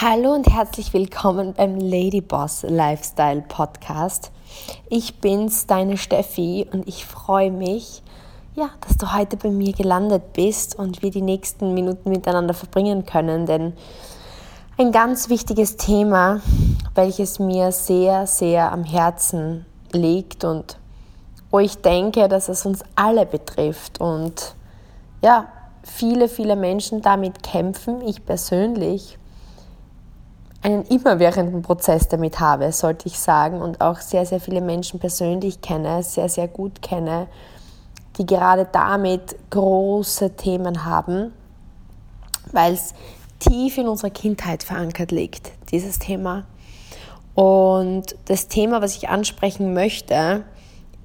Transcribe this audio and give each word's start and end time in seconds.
Hallo 0.00 0.34
und 0.34 0.52
herzlich 0.52 0.92
willkommen 0.92 1.54
beim 1.54 1.78
Ladyboss 1.78 2.64
Lifestyle 2.64 3.42
Podcast. 3.42 4.32
Ich 4.88 5.20
bin's, 5.20 5.68
deine 5.68 5.98
Steffi, 5.98 6.66
und 6.72 6.88
ich 6.88 7.06
freue 7.06 7.52
mich, 7.52 8.02
ja, 8.56 8.70
dass 8.80 8.96
du 8.96 9.14
heute 9.14 9.36
bei 9.36 9.50
mir 9.50 9.72
gelandet 9.72 10.32
bist 10.32 10.76
und 10.76 11.02
wir 11.02 11.12
die 11.12 11.22
nächsten 11.22 11.74
Minuten 11.74 12.10
miteinander 12.10 12.54
verbringen 12.54 13.06
können, 13.06 13.46
denn 13.46 13.72
ein 14.78 14.90
ganz 14.90 15.28
wichtiges 15.28 15.76
Thema, 15.76 16.40
welches 16.96 17.38
mir 17.38 17.70
sehr, 17.70 18.26
sehr 18.26 18.72
am 18.72 18.82
Herzen 18.82 19.64
liegt 19.92 20.42
und 20.42 20.76
wo 21.52 21.60
ich 21.60 21.76
denke, 21.76 22.26
dass 22.26 22.48
es 22.48 22.66
uns 22.66 22.82
alle 22.96 23.26
betrifft 23.26 24.00
und 24.00 24.56
ja, 25.22 25.46
viele, 25.84 26.28
viele 26.28 26.56
Menschen 26.56 27.00
damit 27.00 27.44
kämpfen, 27.44 28.02
ich 28.04 28.26
persönlich 28.26 29.18
einen 30.64 30.82
immerwährenden 30.86 31.60
Prozess 31.60 32.08
damit 32.08 32.40
habe, 32.40 32.72
sollte 32.72 33.06
ich 33.06 33.18
sagen, 33.18 33.60
und 33.60 33.82
auch 33.82 34.00
sehr, 34.00 34.24
sehr 34.24 34.40
viele 34.40 34.62
Menschen 34.62 34.98
persönlich 34.98 35.60
kenne, 35.60 36.02
sehr, 36.02 36.30
sehr 36.30 36.48
gut 36.48 36.80
kenne, 36.80 37.28
die 38.16 38.24
gerade 38.24 38.66
damit 38.72 39.36
große 39.50 40.36
Themen 40.36 40.86
haben, 40.86 41.32
weil 42.50 42.72
es 42.72 42.94
tief 43.40 43.76
in 43.76 43.88
unserer 43.88 44.08
Kindheit 44.08 44.62
verankert 44.62 45.12
liegt, 45.12 45.52
dieses 45.70 45.98
Thema. 45.98 46.46
Und 47.34 48.16
das 48.24 48.48
Thema, 48.48 48.80
was 48.80 48.96
ich 48.96 49.10
ansprechen 49.10 49.74
möchte, 49.74 50.44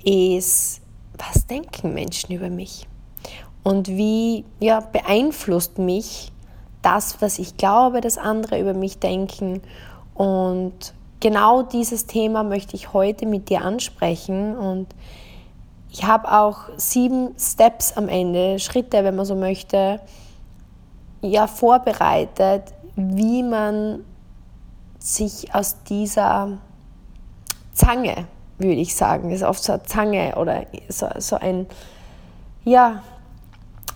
ist, 0.05 0.80
was 1.17 1.48
denken 1.48 1.94
Menschen 1.94 2.34
über 2.34 2.50
mich? 2.50 2.88
Und 3.64 3.89
wie 3.89 4.45
ja, 4.62 4.80
beeinflusst 4.80 5.80
mich 5.80 6.31
das, 6.89 7.21
was 7.21 7.39
ich 7.39 7.57
glaube, 7.57 8.02
dass 8.02 8.17
andere 8.17 8.59
über 8.59 8.73
mich 8.73 8.99
denken. 8.99 9.61
Und 10.16 10.93
genau 11.20 11.61
dieses 11.61 12.08
Thema 12.08 12.44
möchte 12.44 12.75
ich 12.75 12.94
heute 12.94 13.25
mit 13.25 13.50
dir 13.50 13.64
ansprechen. 13.64 14.58
Und 14.58 14.88
ich 15.91 16.05
habe 16.05 16.31
auch 16.31 16.61
sieben 16.77 17.36
Steps 17.38 17.94
am 17.94 18.09
Ende, 18.09 18.59
Schritte, 18.59 19.03
wenn 19.03 19.16
man 19.16 19.25
so 19.25 19.36
möchte, 19.36 19.99
ja, 21.22 21.47
vorbereitet, 21.47 22.64
wie 22.95 23.44
man 23.44 24.03
sich 24.97 25.53
aus 25.53 25.83
dieser 25.83 26.58
Zange, 27.73 28.25
würde 28.58 28.81
ich 28.81 28.95
sagen, 28.95 29.31
ist 29.31 29.44
oft 29.44 29.64
so 29.64 29.73
eine 29.73 29.83
Zange 29.83 30.36
oder 30.36 30.66
so, 30.89 31.08
so 31.17 31.36
ein, 31.36 31.67
ja, 32.66 33.03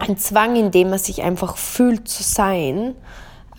ein 0.04 0.18
Zwang, 0.18 0.56
in 0.56 0.72
dem 0.72 0.90
man 0.90 1.00
sich 1.00 1.24
einfach 1.24 1.56
fühlt 1.58 2.08
zu 2.08 2.24
sein, 2.24 2.96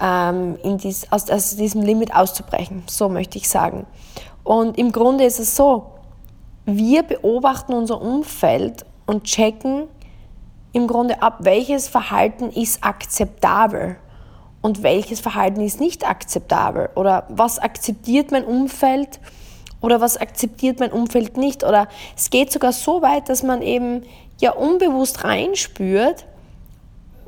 ähm, 0.00 0.58
in 0.62 0.78
dies, 0.78 1.10
aus, 1.10 1.30
aus 1.30 1.56
diesem 1.56 1.82
Limit 1.82 2.14
auszubrechen. 2.14 2.82
So 2.86 3.08
möchte 3.08 3.38
ich 3.38 3.48
sagen. 3.48 3.86
Und 4.42 4.78
im 4.78 4.92
Grunde 4.92 5.24
ist 5.24 5.40
es 5.40 5.56
so, 5.56 5.86
wir 6.66 7.02
beobachten 7.02 7.72
unser 7.72 8.00
Umfeld 8.00 8.84
und 9.06 9.24
checken 9.24 9.84
im 10.72 10.86
Grunde 10.86 11.22
ab, 11.22 11.38
welches 11.40 11.88
Verhalten 11.88 12.50
ist 12.50 12.84
akzeptabel 12.84 13.96
und 14.60 14.82
welches 14.82 15.20
Verhalten 15.20 15.60
ist 15.60 15.80
nicht 15.80 16.08
akzeptabel 16.08 16.90
oder 16.94 17.26
was 17.28 17.58
akzeptiert 17.58 18.32
mein 18.32 18.44
Umfeld 18.44 19.20
oder 19.80 20.00
was 20.00 20.16
akzeptiert 20.16 20.80
mein 20.80 20.90
Umfeld 20.90 21.36
nicht 21.36 21.64
oder 21.64 21.86
es 22.16 22.30
geht 22.30 22.50
sogar 22.50 22.72
so 22.72 23.02
weit, 23.02 23.28
dass 23.28 23.42
man 23.42 23.62
eben 23.62 24.02
ja 24.40 24.52
unbewusst 24.52 25.24
reinspürt, 25.24 26.24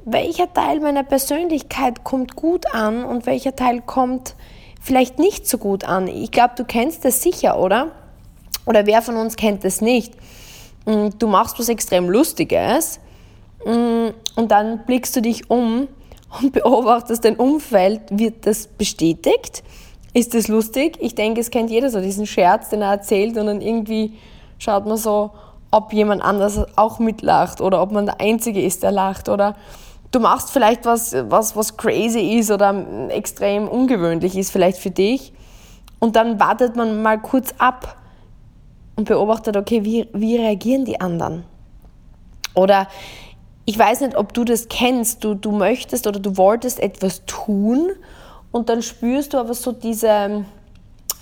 welcher 0.07 0.53
Teil 0.53 0.79
meiner 0.81 1.03
Persönlichkeit 1.03 2.05
kommt 2.05 2.37
gut 2.37 2.73
an 2.73 3.05
und 3.05 3.27
welcher 3.27 3.57
Teil 3.57 3.83
kommt 3.85 4.37
vielleicht 4.81 5.19
nicht 5.19 5.49
so 5.49 5.59
gut 5.59 5.83
an. 5.83 6.07
Ich 6.07 6.31
glaube, 6.31 6.55
du 6.57 6.65
kennst 6.65 7.05
das 7.05 7.23
sicher, 7.23 7.59
oder? 7.59 7.91
Oder 8.67 8.87
wer 8.87 9.03
von 9.03 9.17
uns 9.17 9.35
kennt 9.37 9.65
das 9.65 9.81
nicht? 9.81 10.15
Mm, 10.87 11.09
du 11.19 11.27
machst 11.27 11.59
was 11.59 11.69
extrem 11.69 12.09
Lustiges 12.09 13.01
mm, 13.65 14.09
und 14.37 14.51
dann 14.53 14.85
blickst 14.87 15.17
du 15.17 15.21
dich 15.21 15.51
um 15.51 15.89
und 16.41 16.53
beobachtest 16.53 17.25
dein 17.25 17.35
Umfeld. 17.35 18.03
Wird 18.11 18.47
das 18.47 18.69
bestätigt? 18.69 19.65
Ist 20.15 20.35
das 20.35 20.47
lustig? 20.47 20.99
Ich 21.01 21.17
denke, 21.17 21.41
es 21.41 21.51
kennt 21.51 21.69
jeder 21.69 21.91
so 21.91 22.01
diesen 22.01 22.27
Scherz, 22.27 22.69
den 22.69 22.81
er 22.81 22.93
erzählt 22.93 23.37
und 23.37 23.47
dann 23.47 23.61
irgendwie 23.61 24.17
schaut 24.59 24.87
man 24.87 24.99
so, 24.99 25.33
ob 25.73 25.93
jemand 25.93 26.23
anders 26.23 26.61
auch 26.77 27.01
mitlacht 27.01 27.61
oder 27.61 27.83
ob 27.83 27.91
man 27.91 28.07
der 28.07 28.21
Einzige 28.21 28.63
ist, 28.63 28.85
der 28.85 28.93
lacht 28.93 29.29
oder 29.29 29.57
du 30.13 30.21
machst 30.21 30.51
vielleicht 30.51 30.85
was, 30.85 31.15
was, 31.29 31.57
was 31.57 31.77
crazy 31.77 32.39
ist 32.39 32.51
oder 32.51 33.09
extrem 33.11 33.69
ungewöhnlich 33.69 34.37
ist 34.37 34.51
vielleicht 34.51 34.79
für 34.79 34.91
dich. 34.91 35.33
Und 35.99 36.17
dann 36.17 36.39
wartet 36.39 36.77
man 36.77 37.03
mal 37.03 37.21
kurz 37.21 37.55
ab 37.59 37.97
und 38.97 39.09
beobachtet, 39.09 39.57
okay, 39.57 39.85
wie, 39.85 40.09
wie 40.13 40.37
reagieren 40.37 40.85
die 40.85 41.01
anderen? 41.01 41.45
Oder 42.55 42.89
ich 43.65 43.79
weiß 43.79 44.01
nicht, 44.03 44.17
ob 44.17 44.33
du 44.33 44.45
das 44.45 44.69
kennst, 44.69 45.25
du, 45.25 45.35
du 45.35 45.51
möchtest 45.51 46.07
oder 46.07 46.21
du 46.21 46.37
wolltest 46.37 46.81
etwas 46.81 47.25
tun 47.27 47.91
und 48.53 48.69
dann 48.69 48.83
spürst 48.83 49.35
du 49.35 49.39
aber 49.39 49.55
so 49.55 49.73
diese, 49.73 50.45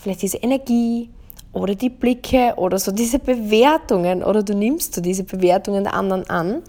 vielleicht 0.00 0.22
diese 0.22 0.38
Energie 0.38 1.10
oder 1.52 1.74
die 1.74 1.88
Blicke 1.88 2.54
oder 2.56 2.78
so 2.78 2.92
diese 2.92 3.18
Bewertungen 3.18 4.22
oder 4.22 4.42
du 4.42 4.54
nimmst 4.54 4.94
so 4.94 5.00
diese 5.00 5.24
Bewertungen 5.24 5.84
der 5.84 5.94
anderen 5.94 6.28
an 6.28 6.62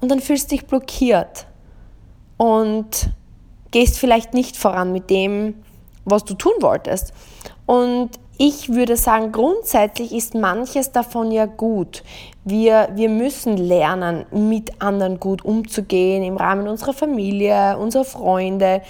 und 0.00 0.10
dann 0.10 0.20
fühlst 0.20 0.50
du 0.50 0.56
dich 0.56 0.66
blockiert 0.66 1.46
und 2.42 3.12
gehst 3.70 4.00
vielleicht 4.00 4.34
nicht 4.34 4.56
voran 4.56 4.90
mit 4.90 5.10
dem, 5.10 5.62
was 6.04 6.24
du 6.24 6.34
tun 6.34 6.54
wolltest. 6.58 7.12
Und 7.66 8.10
ich 8.36 8.70
würde 8.70 8.96
sagen, 8.96 9.30
grundsätzlich 9.30 10.10
ist 10.12 10.34
manches 10.34 10.90
davon 10.90 11.30
ja 11.30 11.46
gut. 11.46 12.02
Wir, 12.44 12.88
wir 12.96 13.08
müssen 13.08 13.56
lernen, 13.56 14.26
mit 14.32 14.82
anderen 14.82 15.20
gut 15.20 15.44
umzugehen, 15.44 16.24
im 16.24 16.36
Rahmen 16.36 16.66
unserer 16.66 16.92
Familie, 16.94 17.78
unserer 17.78 18.04
Freunde. 18.04 18.82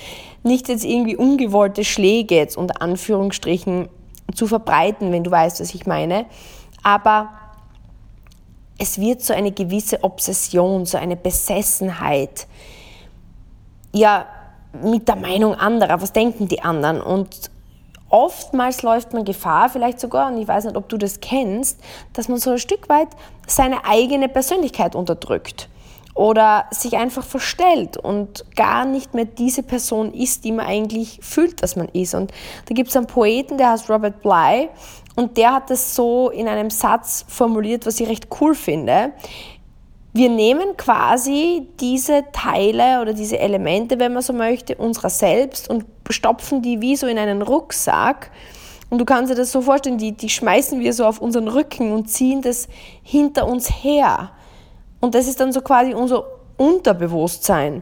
Nicht 0.43 0.71
jetzt 0.71 0.87
irgendwie 0.87 1.17
ungewollte 1.17 1.85
Schläge 1.85 2.37
jetzt 2.37 2.57
unter 2.57 2.81
Anführungsstrichen 2.81 3.91
zu 4.35 4.47
verbreiten, 4.47 5.13
wenn 5.13 5.25
du 5.25 5.31
weißt, 5.31 5.61
was 5.61 5.75
ich 5.75 5.85
meine. 5.85 6.25
Aber 6.83 7.29
es 8.79 8.99
wird 8.99 9.21
so 9.21 9.35
eine 9.35 9.53
gewisse 9.53 10.03
Obsession, 10.05 10.87
so 10.87 10.97
eine 10.97 11.17
Besessenheit 11.17 12.47
ja, 13.93 14.27
mit 14.83 15.09
der 15.09 15.17
Meinung 15.17 15.55
anderer, 15.55 16.01
was 16.01 16.13
denken 16.13 16.49
die 16.49 16.63
anderen? 16.63 17.01
Und 17.01 17.51
oftmals 18.09 18.83
läuft 18.83 19.13
man 19.13 19.25
Gefahr, 19.25 19.69
vielleicht 19.69 20.01
sogar, 20.01 20.31
und 20.31 20.39
ich 20.39 20.49
weiß 20.49 20.65
nicht, 20.65 20.77
ob 20.77 20.89
du 20.89 20.97
das 20.97 21.21
kennst, 21.21 21.81
dass 22.13 22.29
man 22.29 22.39
so 22.39 22.51
ein 22.51 22.59
Stück 22.59 22.89
weit 22.89 23.09
seine 23.47 23.85
eigene 23.85 24.29
Persönlichkeit 24.29 24.95
unterdrückt 24.95 25.69
oder 26.15 26.67
sich 26.71 26.97
einfach 26.97 27.25
verstellt 27.25 27.97
und 27.97 28.45
gar 28.55 28.85
nicht 28.85 29.15
mehr 29.15 29.25
diese 29.25 29.63
Person 29.63 30.13
ist, 30.13 30.45
die 30.45 30.53
man 30.53 30.67
eigentlich 30.67 31.19
fühlt, 31.23 31.63
dass 31.63 31.75
man 31.75 31.89
ist. 31.89 32.15
Und 32.15 32.33
da 32.67 32.75
gibt 32.75 32.91
es 32.91 32.97
einen 32.97 33.07
Poeten, 33.07 33.57
der 33.57 33.71
heißt 33.71 33.89
Robert 33.89 34.21
Bly, 34.21 34.69
und 35.15 35.37
der 35.37 35.55
hat 35.55 35.71
das 35.71 35.95
so 35.95 36.31
in 36.31 36.49
einem 36.49 36.71
Satz 36.71 37.25
formuliert, 37.29 37.87
was 37.87 38.01
ich 38.01 38.09
recht 38.09 38.29
cool 38.41 38.55
finde. 38.55 39.13
Wir 40.15 40.29
nehmen 40.29 40.77
quasi 40.77 41.69
diese 41.81 42.25
Teile 42.33 43.01
oder 43.01 43.15
diese 43.15 43.39
Elemente, 43.39 43.99
wenn 43.99 44.13
man 44.13 44.23
so 44.23 44.35
möchte, 44.35 44.77
unserer 44.77 45.09
selbst 45.09 45.71
und 45.71 45.87
stopfen 46.11 46.61
die 46.61 46.81
wie 46.83 46.97
so 46.97 47.07
in 47.07 47.19
einen 47.19 47.41
Rucksack. 47.41 48.31
Und 48.91 48.99
du 48.99 49.07
kannst 49.07 49.33
dir 49.33 49.37
das 49.37 49.51
so 49.51 49.63
vorstellen, 49.63 49.97
die, 49.97 50.13
die 50.13 50.29
schmeißen 50.29 50.81
wir 50.81 50.93
so 50.93 51.07
auf 51.07 51.19
unseren 51.19 51.49
Rücken 51.49 51.93
und 51.93 52.11
ziehen 52.11 52.43
das 52.43 52.69
hinter 53.03 53.47
uns 53.49 53.71
her. 53.83 54.33
Und 55.01 55.15
das 55.15 55.27
ist 55.27 55.41
dann 55.41 55.51
so 55.51 55.63
quasi 55.63 55.95
unser 55.95 56.25
Unterbewusstsein. 56.59 57.81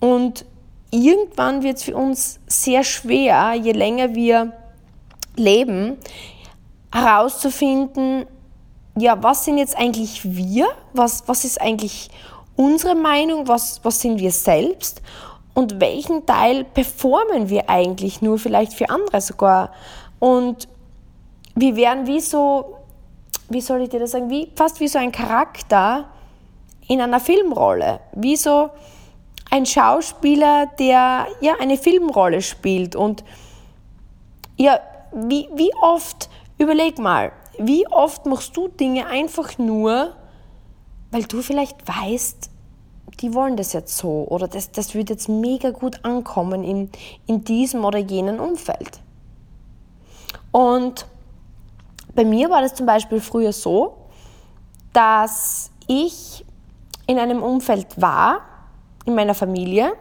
Und 0.00 0.44
irgendwann 0.90 1.62
wird 1.62 1.78
es 1.78 1.84
für 1.84 1.96
uns 1.96 2.40
sehr 2.46 2.84
schwer, 2.84 3.54
je 3.54 3.72
länger 3.72 4.14
wir 4.14 4.52
leben, 5.36 5.96
herauszufinden, 6.92 8.26
ja, 8.96 9.20
was 9.22 9.44
sind 9.44 9.58
jetzt 9.58 9.76
eigentlich 9.76 10.20
wir? 10.24 10.68
Was, 10.92 11.24
was 11.26 11.44
ist 11.44 11.60
eigentlich 11.60 12.10
unsere 12.56 12.94
Meinung? 12.94 13.48
Was, 13.48 13.80
was 13.82 14.00
sind 14.00 14.18
wir 14.18 14.30
selbst? 14.30 15.02
Und 15.54 15.80
welchen 15.80 16.26
Teil 16.26 16.64
performen 16.64 17.48
wir 17.48 17.68
eigentlich 17.68 18.22
nur 18.22 18.38
vielleicht 18.38 18.72
für 18.72 18.90
andere 18.90 19.20
sogar? 19.20 19.72
Und 20.18 20.68
wir 21.54 21.76
werden 21.76 22.06
wie 22.06 22.20
so, 22.20 22.76
wie 23.48 23.60
soll 23.60 23.82
ich 23.82 23.88
dir 23.88 24.00
das 24.00 24.12
sagen, 24.12 24.30
wie, 24.30 24.50
fast 24.54 24.80
wie 24.80 24.88
so 24.88 24.98
ein 24.98 25.12
Charakter 25.12 26.06
in 26.88 27.00
einer 27.00 27.20
Filmrolle. 27.20 28.00
Wie 28.12 28.36
so 28.36 28.70
ein 29.50 29.66
Schauspieler, 29.66 30.66
der 30.78 31.26
ja 31.40 31.54
eine 31.60 31.76
Filmrolle 31.76 32.42
spielt. 32.42 32.96
Und 32.96 33.24
ja, 34.56 34.80
wie, 35.12 35.48
wie 35.54 35.70
oft, 35.80 36.28
überleg 36.58 36.98
mal, 36.98 37.32
wie 37.58 37.86
oft 37.88 38.26
machst 38.26 38.56
du 38.56 38.68
Dinge 38.68 39.06
einfach 39.06 39.58
nur, 39.58 40.14
weil 41.10 41.24
du 41.24 41.42
vielleicht 41.42 41.86
weißt, 41.86 42.50
die 43.20 43.34
wollen 43.34 43.56
das 43.56 43.72
jetzt 43.72 43.96
so 43.96 44.26
oder 44.28 44.48
das, 44.48 44.72
das 44.72 44.94
wird 44.94 45.10
jetzt 45.10 45.28
mega 45.28 45.70
gut 45.70 46.04
ankommen 46.04 46.64
in, 46.64 46.90
in 47.26 47.44
diesem 47.44 47.84
oder 47.84 47.98
jenen 47.98 48.40
Umfeld. 48.40 49.00
Und 50.50 51.06
bei 52.14 52.24
mir 52.24 52.50
war 52.50 52.62
das 52.62 52.74
zum 52.74 52.86
Beispiel 52.86 53.20
früher 53.20 53.52
so, 53.52 53.96
dass 54.92 55.70
ich 55.86 56.44
in 57.06 57.18
einem 57.18 57.42
Umfeld 57.42 58.00
war, 58.00 58.40
in 59.04 59.14
meiner 59.14 59.34
Familie, 59.34 59.92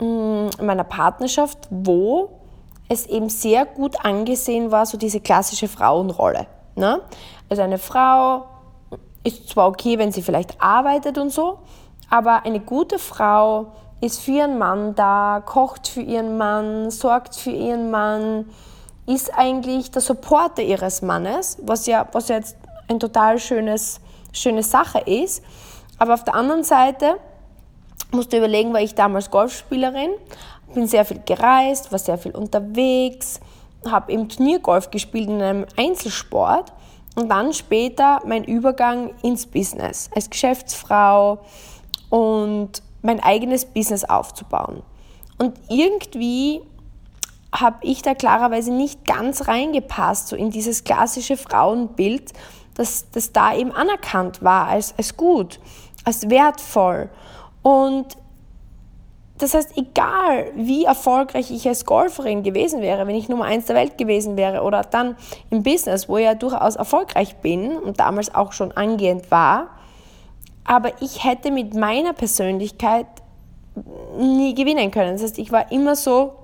mm, 0.00 0.48
in 0.58 0.66
meiner 0.66 0.84
Partnerschaft, 0.84 1.68
wo 1.70 2.41
es 2.88 3.06
eben 3.06 3.28
sehr 3.28 3.64
gut 3.64 4.04
angesehen 4.04 4.70
war, 4.70 4.86
so 4.86 4.98
diese 4.98 5.20
klassische 5.20 5.68
Frauenrolle. 5.68 6.46
Ne? 6.74 7.00
Also 7.48 7.62
eine 7.62 7.78
Frau 7.78 8.46
ist 9.24 9.48
zwar 9.48 9.68
okay, 9.68 9.98
wenn 9.98 10.12
sie 10.12 10.22
vielleicht 10.22 10.60
arbeitet 10.60 11.18
und 11.18 11.30
so, 11.30 11.58
aber 12.10 12.44
eine 12.44 12.60
gute 12.60 12.98
Frau 12.98 13.72
ist 14.00 14.20
für 14.20 14.32
ihren 14.32 14.58
Mann 14.58 14.94
da, 14.94 15.42
kocht 15.44 15.86
für 15.88 16.02
ihren 16.02 16.36
Mann, 16.36 16.90
sorgt 16.90 17.36
für 17.36 17.50
ihren 17.50 17.90
Mann, 17.90 18.50
ist 19.06 19.32
eigentlich 19.36 19.90
der 19.90 20.02
Supporter 20.02 20.62
ihres 20.62 21.02
Mannes, 21.02 21.58
was 21.62 21.86
ja, 21.86 22.06
was 22.12 22.28
ja 22.28 22.36
jetzt 22.36 22.56
ein 22.88 23.00
total 23.00 23.38
schönes, 23.38 24.00
schöne 24.32 24.62
Sache 24.62 24.98
ist. 24.98 25.42
Aber 25.98 26.14
auf 26.14 26.24
der 26.24 26.34
anderen 26.34 26.64
Seite 26.64 27.16
musst 28.10 28.32
du 28.32 28.38
überlegen, 28.38 28.72
war 28.72 28.80
ich 28.80 28.94
damals 28.94 29.30
Golfspielerin, 29.30 30.10
bin 30.72 30.86
sehr 30.86 31.04
viel 31.04 31.20
gereist, 31.24 31.92
war 31.92 31.98
sehr 31.98 32.18
viel 32.18 32.32
unterwegs, 32.32 33.40
habe 33.86 34.12
im 34.12 34.28
Turniergolf 34.28 34.90
gespielt 34.90 35.28
in 35.28 35.42
einem 35.42 35.66
Einzelsport 35.76 36.72
und 37.14 37.28
dann 37.28 37.52
später 37.52 38.20
mein 38.24 38.44
Übergang 38.44 39.12
ins 39.22 39.46
Business 39.46 40.08
als 40.14 40.30
Geschäftsfrau 40.30 41.40
und 42.10 42.82
mein 43.02 43.20
eigenes 43.20 43.64
Business 43.64 44.04
aufzubauen. 44.04 44.82
Und 45.38 45.58
irgendwie 45.68 46.62
habe 47.54 47.78
ich 47.82 48.02
da 48.02 48.14
klarerweise 48.14 48.72
nicht 48.72 49.04
ganz 49.04 49.48
reingepasst, 49.48 50.28
so 50.28 50.36
in 50.36 50.50
dieses 50.50 50.84
klassische 50.84 51.36
Frauenbild, 51.36 52.32
das, 52.74 53.10
das 53.10 53.32
da 53.32 53.54
eben 53.54 53.72
anerkannt 53.72 54.42
war 54.42 54.68
als, 54.68 54.94
als 54.96 55.16
gut, 55.16 55.60
als 56.04 56.30
wertvoll. 56.30 57.10
Und 57.60 58.16
das 59.42 59.54
heißt, 59.54 59.76
egal 59.76 60.52
wie 60.54 60.84
erfolgreich 60.84 61.50
ich 61.50 61.66
als 61.66 61.84
Golferin 61.84 62.42
gewesen 62.42 62.80
wäre, 62.80 63.06
wenn 63.06 63.16
ich 63.16 63.28
Nummer 63.28 63.44
eins 63.44 63.66
der 63.66 63.76
Welt 63.76 63.98
gewesen 63.98 64.36
wäre 64.36 64.62
oder 64.62 64.82
dann 64.82 65.16
im 65.50 65.62
Business, 65.62 66.08
wo 66.08 66.16
ich 66.18 66.24
ja 66.24 66.34
durchaus 66.34 66.76
erfolgreich 66.76 67.36
bin 67.36 67.76
und 67.76 67.98
damals 67.98 68.34
auch 68.34 68.52
schon 68.52 68.72
angehend 68.72 69.30
war, 69.30 69.70
aber 70.64 70.92
ich 71.00 71.24
hätte 71.24 71.50
mit 71.50 71.74
meiner 71.74 72.12
Persönlichkeit 72.12 73.06
nie 74.18 74.54
gewinnen 74.54 74.90
können. 74.90 75.12
Das 75.12 75.22
heißt, 75.22 75.38
ich 75.38 75.50
war 75.50 75.72
immer 75.72 75.96
so 75.96 76.34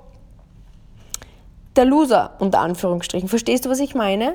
der 1.77 1.85
Loser 1.85 2.33
unter 2.41 2.61
Anführungsstrichen. 2.61 3.29
Verstehst 3.29 3.65
du, 3.65 3.71
was 3.71 3.79
ich 3.79 3.95
meine? 3.95 4.35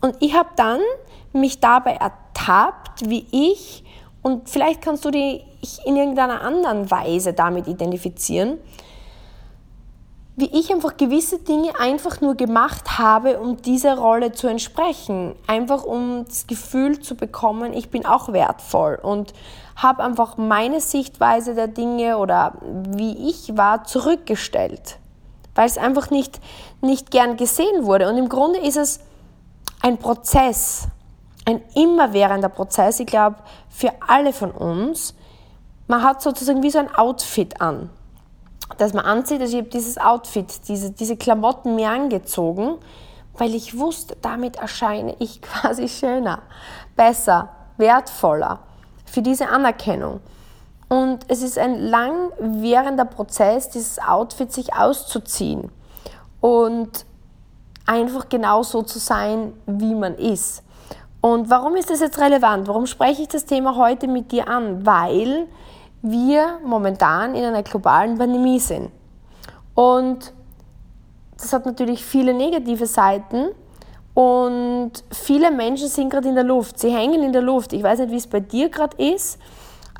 Und 0.00 0.16
ich 0.20 0.34
habe 0.34 0.48
dann 0.56 0.80
mich 1.32 1.60
dabei 1.60 1.92
ertappt, 1.92 3.08
wie 3.08 3.26
ich, 3.30 3.84
und 4.22 4.48
vielleicht 4.48 4.82
kannst 4.82 5.04
du 5.04 5.10
dich 5.62 5.86
in 5.86 5.96
irgendeiner 5.96 6.42
anderen 6.42 6.90
Weise 6.90 7.32
damit 7.32 7.68
identifizieren, 7.68 8.58
wie 10.34 10.58
ich 10.58 10.72
einfach 10.72 10.96
gewisse 10.96 11.38
Dinge 11.38 11.78
einfach 11.78 12.20
nur 12.20 12.34
gemacht 12.34 12.98
habe, 12.98 13.38
um 13.38 13.60
dieser 13.60 13.98
Rolle 13.98 14.32
zu 14.32 14.46
entsprechen. 14.46 15.34
Einfach 15.46 15.84
um 15.84 16.24
das 16.26 16.46
Gefühl 16.46 17.00
zu 17.00 17.16
bekommen, 17.16 17.74
ich 17.74 17.90
bin 17.90 18.06
auch 18.06 18.32
wertvoll 18.32 18.98
und 19.02 19.34
habe 19.76 20.02
einfach 20.02 20.38
meine 20.38 20.80
Sichtweise 20.80 21.54
der 21.54 21.68
Dinge 21.68 22.16
oder 22.18 22.54
wie 22.62 23.28
ich 23.28 23.56
war 23.56 23.84
zurückgestellt, 23.84 24.98
weil 25.54 25.66
es 25.66 25.76
einfach 25.76 26.10
nicht, 26.10 26.40
nicht 26.80 27.10
gern 27.10 27.36
gesehen 27.36 27.84
wurde. 27.84 28.08
Und 28.08 28.16
im 28.16 28.28
Grunde 28.28 28.58
ist 28.58 28.76
es 28.76 29.00
ein 29.82 29.98
Prozess, 29.98 30.88
ein 31.44 31.60
immerwährender 31.74 32.48
Prozess, 32.48 33.00
ich 33.00 33.06
glaube, 33.06 33.36
für 33.68 33.90
alle 34.06 34.32
von 34.32 34.50
uns. 34.50 35.14
Man 35.86 36.02
hat 36.02 36.22
sozusagen 36.22 36.62
wie 36.62 36.70
so 36.70 36.78
ein 36.78 36.94
Outfit 36.94 37.60
an, 37.60 37.90
das 38.78 38.92
man 38.94 39.04
anzieht. 39.04 39.40
Also 39.40 39.56
ich 39.56 39.62
habe 39.62 39.70
dieses 39.70 39.98
Outfit, 39.98 40.68
diese, 40.68 40.90
diese 40.90 41.16
Klamotten 41.16 41.74
mir 41.74 41.90
angezogen, 41.90 42.78
weil 43.36 43.54
ich 43.54 43.78
wusste, 43.78 44.16
damit 44.22 44.56
erscheine 44.56 45.16
ich 45.18 45.42
quasi 45.42 45.88
schöner, 45.88 46.42
besser, 46.96 47.50
wertvoller 47.76 48.60
für 49.04 49.22
diese 49.22 49.48
Anerkennung. 49.48 50.20
Und 50.88 51.24
es 51.28 51.42
ist 51.42 51.58
ein 51.58 51.78
langwährender 51.80 53.06
Prozess, 53.06 53.70
dieses 53.70 53.98
Outfit 53.98 54.52
sich 54.52 54.74
auszuziehen 54.74 55.70
und 56.42 57.06
einfach 57.86 58.28
genau 58.28 58.62
so 58.62 58.82
zu 58.82 58.98
sein, 58.98 59.54
wie 59.66 59.94
man 59.94 60.14
ist. 60.14 60.62
Und 61.22 61.48
warum 61.48 61.76
ist 61.76 61.88
das 61.88 62.00
jetzt 62.00 62.18
relevant? 62.18 62.68
Warum 62.68 62.86
spreche 62.86 63.22
ich 63.22 63.28
das 63.28 63.44
Thema 63.44 63.76
heute 63.76 64.08
mit 64.08 64.32
dir 64.32 64.48
an? 64.48 64.84
Weil 64.84 65.46
wir 66.02 66.58
momentan 66.64 67.34
in 67.34 67.44
einer 67.44 67.62
globalen 67.62 68.18
Pandemie 68.18 68.58
sind. 68.58 68.90
Und 69.74 70.32
das 71.36 71.52
hat 71.52 71.64
natürlich 71.64 72.04
viele 72.04 72.34
negative 72.34 72.86
Seiten 72.86 73.48
und 74.14 74.92
viele 75.10 75.50
Menschen 75.50 75.88
sind 75.88 76.10
gerade 76.10 76.28
in 76.28 76.34
der 76.34 76.44
Luft. 76.44 76.78
Sie 76.78 76.90
hängen 76.90 77.22
in 77.22 77.32
der 77.32 77.42
Luft. 77.42 77.72
Ich 77.72 77.82
weiß 77.82 78.00
nicht, 78.00 78.10
wie 78.10 78.16
es 78.16 78.26
bei 78.26 78.40
dir 78.40 78.68
gerade 78.68 78.96
ist, 79.02 79.38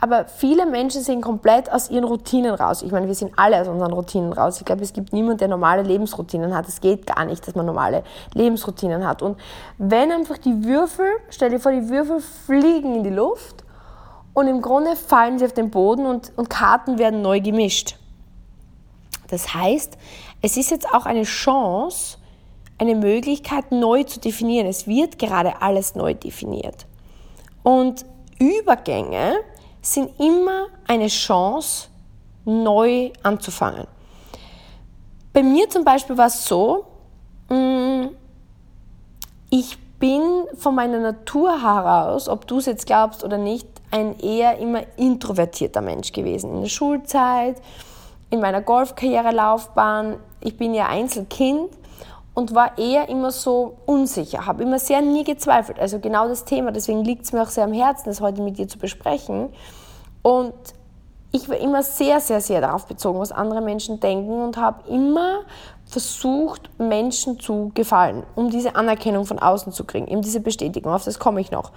aber 0.01 0.25
viele 0.25 0.67
Menschen 0.67 1.01
sind 1.03 1.23
komplett 1.23 1.73
aus 1.73 1.89
ihren 1.89 2.05
Routinen 2.05 2.55
raus. 2.55 2.83
Ich 2.83 2.91
meine, 2.91 3.07
wir 3.07 3.15
sind 3.15 3.33
alle 3.37 3.61
aus 3.61 3.69
unseren 3.69 3.93
Routinen 3.93 4.33
raus. 4.33 4.59
Ich 4.59 4.67
glaube, 4.67 4.83
es 4.83 4.93
gibt 4.93 5.13
niemanden, 5.13 5.39
der 5.39 5.49
normale 5.49 5.83
Lebensroutinen 5.83 6.55
hat. 6.55 6.69
Es 6.69 6.81
geht 6.81 7.07
gar 7.07 7.25
nicht, 7.25 7.47
dass 7.47 7.55
man 7.55 7.65
normale 7.65 8.03
Lebensroutinen 8.35 9.07
hat. 9.07 9.23
Und 9.23 9.39
wenn 9.79 10.11
einfach 10.11 10.39
die 10.39 10.65
Würfel, 10.65 11.07
stell 11.31 11.51
dir 11.51 11.61
vor, 11.61 11.73
die 11.73 11.89
Würfel 11.89 12.21
fliegen 12.21 12.97
in 12.97 13.05
die 13.05 13.11
Luft 13.11 13.62
und 14.34 14.46
im 14.46 14.62
Grunde 14.62 14.96
fallen 14.96 15.38
sie 15.38 15.44
auf 15.44 15.52
den 15.52 15.70
Boden 15.70 16.06
und, 16.06 16.32
und 16.37 16.49
Karten 16.49 16.99
werden 16.99 17.23
neu 17.23 17.40
gemischt. 17.40 17.96
Das 19.29 19.55
heißt, 19.55 19.96
es 20.43 20.56
ist 20.56 20.70
jetzt 20.70 20.93
auch 20.93 21.06
eine 21.06 21.23
Chance, 21.23 22.19
eine 22.79 22.94
Möglichkeit 22.94 23.70
neu 23.73 24.02
zu 24.05 24.20
definieren. 24.20 24.67
Es 24.67 24.87
wird 24.87 25.19
gerade 25.19 25.62
alles 25.62 25.94
neu 25.94 26.14
definiert. 26.14 26.87
Und 27.62 28.05
Übergänge 28.38 29.37
sind 29.81 30.19
immer 30.19 30.67
eine 30.87 31.08
Chance, 31.08 31.88
neu 32.44 33.12
anzufangen. 33.23 33.87
Bei 35.32 35.43
mir 35.43 35.69
zum 35.70 35.84
Beispiel 35.84 36.19
war 36.19 36.26
es 36.26 36.44
so, 36.44 36.87
mm, 37.48 38.08
ich 39.51 39.79
bin 39.98 40.46
von 40.56 40.74
meiner 40.74 40.98
Natur 40.98 41.62
heraus, 41.62 42.29
ob 42.29 42.46
du 42.46 42.58
es 42.58 42.67
jetzt 42.67 42.86
glaubst 42.86 43.22
oder 43.22 43.39
nicht, 43.39 43.69
ein 43.93 44.19
eher 44.19 44.58
immer 44.58 44.82
introvertierter 44.96 45.81
Mensch 45.81 46.13
gewesen. 46.13 46.55
In 46.55 46.63
der 46.63 46.69
Schulzeit, 46.69 47.56
in 48.31 48.41
meiner 48.41 48.63
Golfkarrierelaufbahn. 48.63 50.17
Ich 50.41 50.56
bin 50.56 50.75
ja 50.75 50.87
Einzelkind 50.87 51.70
und 52.34 52.55
war 52.55 52.79
eher 52.79 53.08
immer 53.11 53.31
so 53.31 53.77
unsicher, 53.84 54.46
habe 54.46 54.63
immer 54.63 54.79
sehr 54.79 55.03
nie 55.03 55.22
gezweifelt. 55.22 55.79
Also 55.79 56.01
genau 56.01 56.27
das 56.27 56.44
Thema, 56.44 56.72
deswegen 56.72 57.05
liegt 57.05 57.25
es 57.25 57.32
mir 57.32 57.43
auch 57.43 57.51
sehr 57.51 57.65
am 57.65 57.75
Herzen, 57.75 58.06
das 58.06 58.22
heute 58.22 58.41
mit 58.41 58.58
dir 58.58 58.67
zu 58.67 58.79
besprechen. 58.79 59.51
Und 60.22 60.55
ich 61.31 61.49
war 61.49 61.58
immer 61.58 61.82
sehr, 61.82 62.20
sehr, 62.20 62.41
sehr 62.41 62.63
darauf 62.63 62.87
bezogen, 62.87 63.19
was 63.19 63.32
andere 63.32 63.61
Menschen 63.61 64.01
denken 64.01 64.43
und 64.43 64.56
habe 64.56 64.89
immer 64.89 65.41
versucht, 65.84 66.70
Menschen 66.79 67.39
zu 67.39 67.70
gefallen, 67.75 68.22
um 68.34 68.49
diese 68.49 68.77
Anerkennung 68.77 69.27
von 69.27 69.39
außen 69.39 69.72
zu 69.72 69.84
kriegen, 69.84 70.08
eben 70.08 70.22
diese 70.22 70.41
Bestätigung, 70.41 70.93
auf 70.93 71.05
das 71.05 71.19
komme 71.19 71.41
ich 71.43 71.51
noch. 71.51 71.70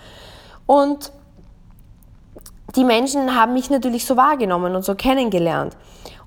Und 0.65 1.12
die 2.75 2.84
Menschen 2.84 3.36
haben 3.36 3.53
mich 3.53 3.70
natürlich 3.70 4.05
so 4.05 4.17
wahrgenommen 4.17 4.75
und 4.75 4.84
so 4.84 4.96
kennengelernt. 4.96 5.75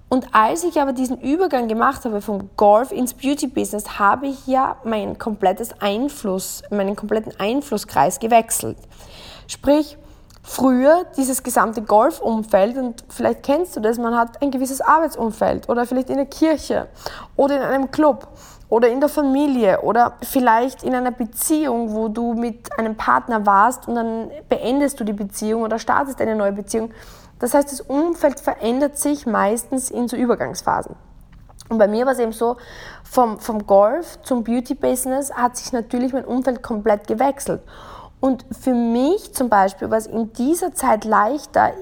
Und 0.09 0.35
als 0.35 0.65
ich 0.65 0.81
aber 0.81 0.95
diesen 0.95 1.21
Übergang 1.21 1.69
gemacht 1.69 2.05
habe 2.07 2.23
vom 2.23 2.49
Golf 2.57 2.93
ins 2.93 3.13
Beauty-Business, 3.13 3.99
habe 3.99 4.29
ich 4.29 4.47
ja 4.47 4.77
mein 4.83 5.19
komplettes 5.19 5.79
Einfluss, 5.81 6.63
meinen 6.71 6.97
kompletten 6.97 7.39
Einflusskreis 7.39 8.19
gewechselt. 8.19 8.79
Sprich, 9.47 9.99
früher 10.43 11.05
dieses 11.19 11.43
gesamte 11.43 11.83
Golfumfeld 11.83 12.79
und 12.79 13.05
vielleicht 13.11 13.43
kennst 13.43 13.77
du 13.77 13.81
das, 13.81 13.99
man 13.99 14.17
hat 14.17 14.41
ein 14.41 14.51
gewisses 14.51 14.81
Arbeitsumfeld 14.81 15.69
oder 15.69 15.85
vielleicht 15.85 16.09
in 16.09 16.17
der 16.17 16.27
Kirche 16.27 16.89
oder 17.37 17.57
in 17.57 17.63
einem 17.63 17.91
Club 17.91 18.29
oder 18.69 18.89
in 18.89 19.01
der 19.01 19.09
Familie 19.09 19.81
oder 19.81 20.15
vielleicht 20.23 20.83
in 20.83 20.95
einer 20.95 21.11
Beziehung, 21.11 21.95
wo 21.95 22.09
du 22.09 22.35
mit 22.35 22.79
einem 22.79 22.97
Partner 22.97 23.47
warst 23.47 23.89
und 23.89 23.95
dann 23.95 24.31
beendest 24.49 25.01
du 25.01 25.05
die 25.05 25.13
Beziehung 25.13 25.63
oder 25.63 25.79
startest 25.79 26.21
eine 26.21 26.35
neue 26.35 26.53
Beziehung. 26.53 26.91
Das 27.39 27.55
heißt, 27.55 27.71
das 27.73 27.81
Umfeld 27.81 28.41
verändert 28.41 28.99
sich 28.99 29.27
meistens 29.27 29.91
in 29.91 30.09
so 30.09 30.17
Übergangsphasen. 30.17 30.97
Und 31.69 31.79
bei 31.79 31.89
mir 31.89 32.07
war 32.07 32.13
es 32.13 32.19
eben 32.19 32.33
so, 32.33 32.57
vom, 33.05 33.39
vom 33.39 33.67
Golf 33.67 34.21
zum 34.23 34.43
Beauty-Business 34.43 35.33
hat 35.33 35.57
sich 35.57 35.73
natürlich 35.73 36.13
mein 36.13 36.25
Umfeld 36.25 36.63
komplett 36.63 37.07
gewechselt. 37.07 37.63
Und 38.21 38.45
für 38.59 38.75
mich 38.75 39.35
zum 39.35 39.49
Beispiel 39.49 39.91
war 39.91 39.99
es 39.99 40.07
in 40.07 40.33
dieser 40.33 40.75
Zeit 40.75 41.05
leichter, 41.05 41.73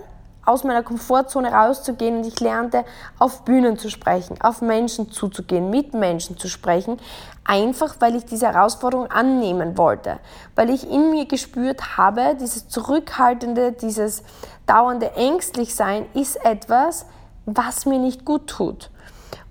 aus 0.47 0.65
meiner 0.65 0.83
Komfortzone 0.83 1.53
rauszugehen 1.53 2.19
und 2.19 2.27
ich 2.27 2.41
lernte 2.41 2.85
auf 3.19 3.45
Bühnen 3.45 3.77
zu 3.77 3.91
sprechen, 3.91 4.41
auf 4.41 4.63
Menschen 4.63 5.11
zuzugehen, 5.11 5.69
mit 5.69 5.93
Menschen 5.93 6.39
zu 6.39 6.49
sprechen, 6.49 6.99
einfach 7.45 7.97
weil 7.99 8.17
ich 8.17 8.25
diese 8.25 8.47
Herausforderung 8.47 9.11
annehmen 9.11 9.77
wollte, 9.77 10.19
weil 10.55 10.71
ich 10.71 10.91
in 10.91 11.11
mir 11.11 11.27
gespürt 11.27 11.99
habe, 11.99 12.37
dieses 12.41 12.69
zurückhaltende, 12.69 13.73
dieses 13.73 14.23
dauernde 14.67 15.13
Ängstlichsein 15.13 16.07
ist 16.15 16.37
etwas, 16.45 17.07
was 17.45 17.85
mir 17.85 17.99
nicht 17.99 18.25
gut 18.25 18.47
tut. 18.47 18.91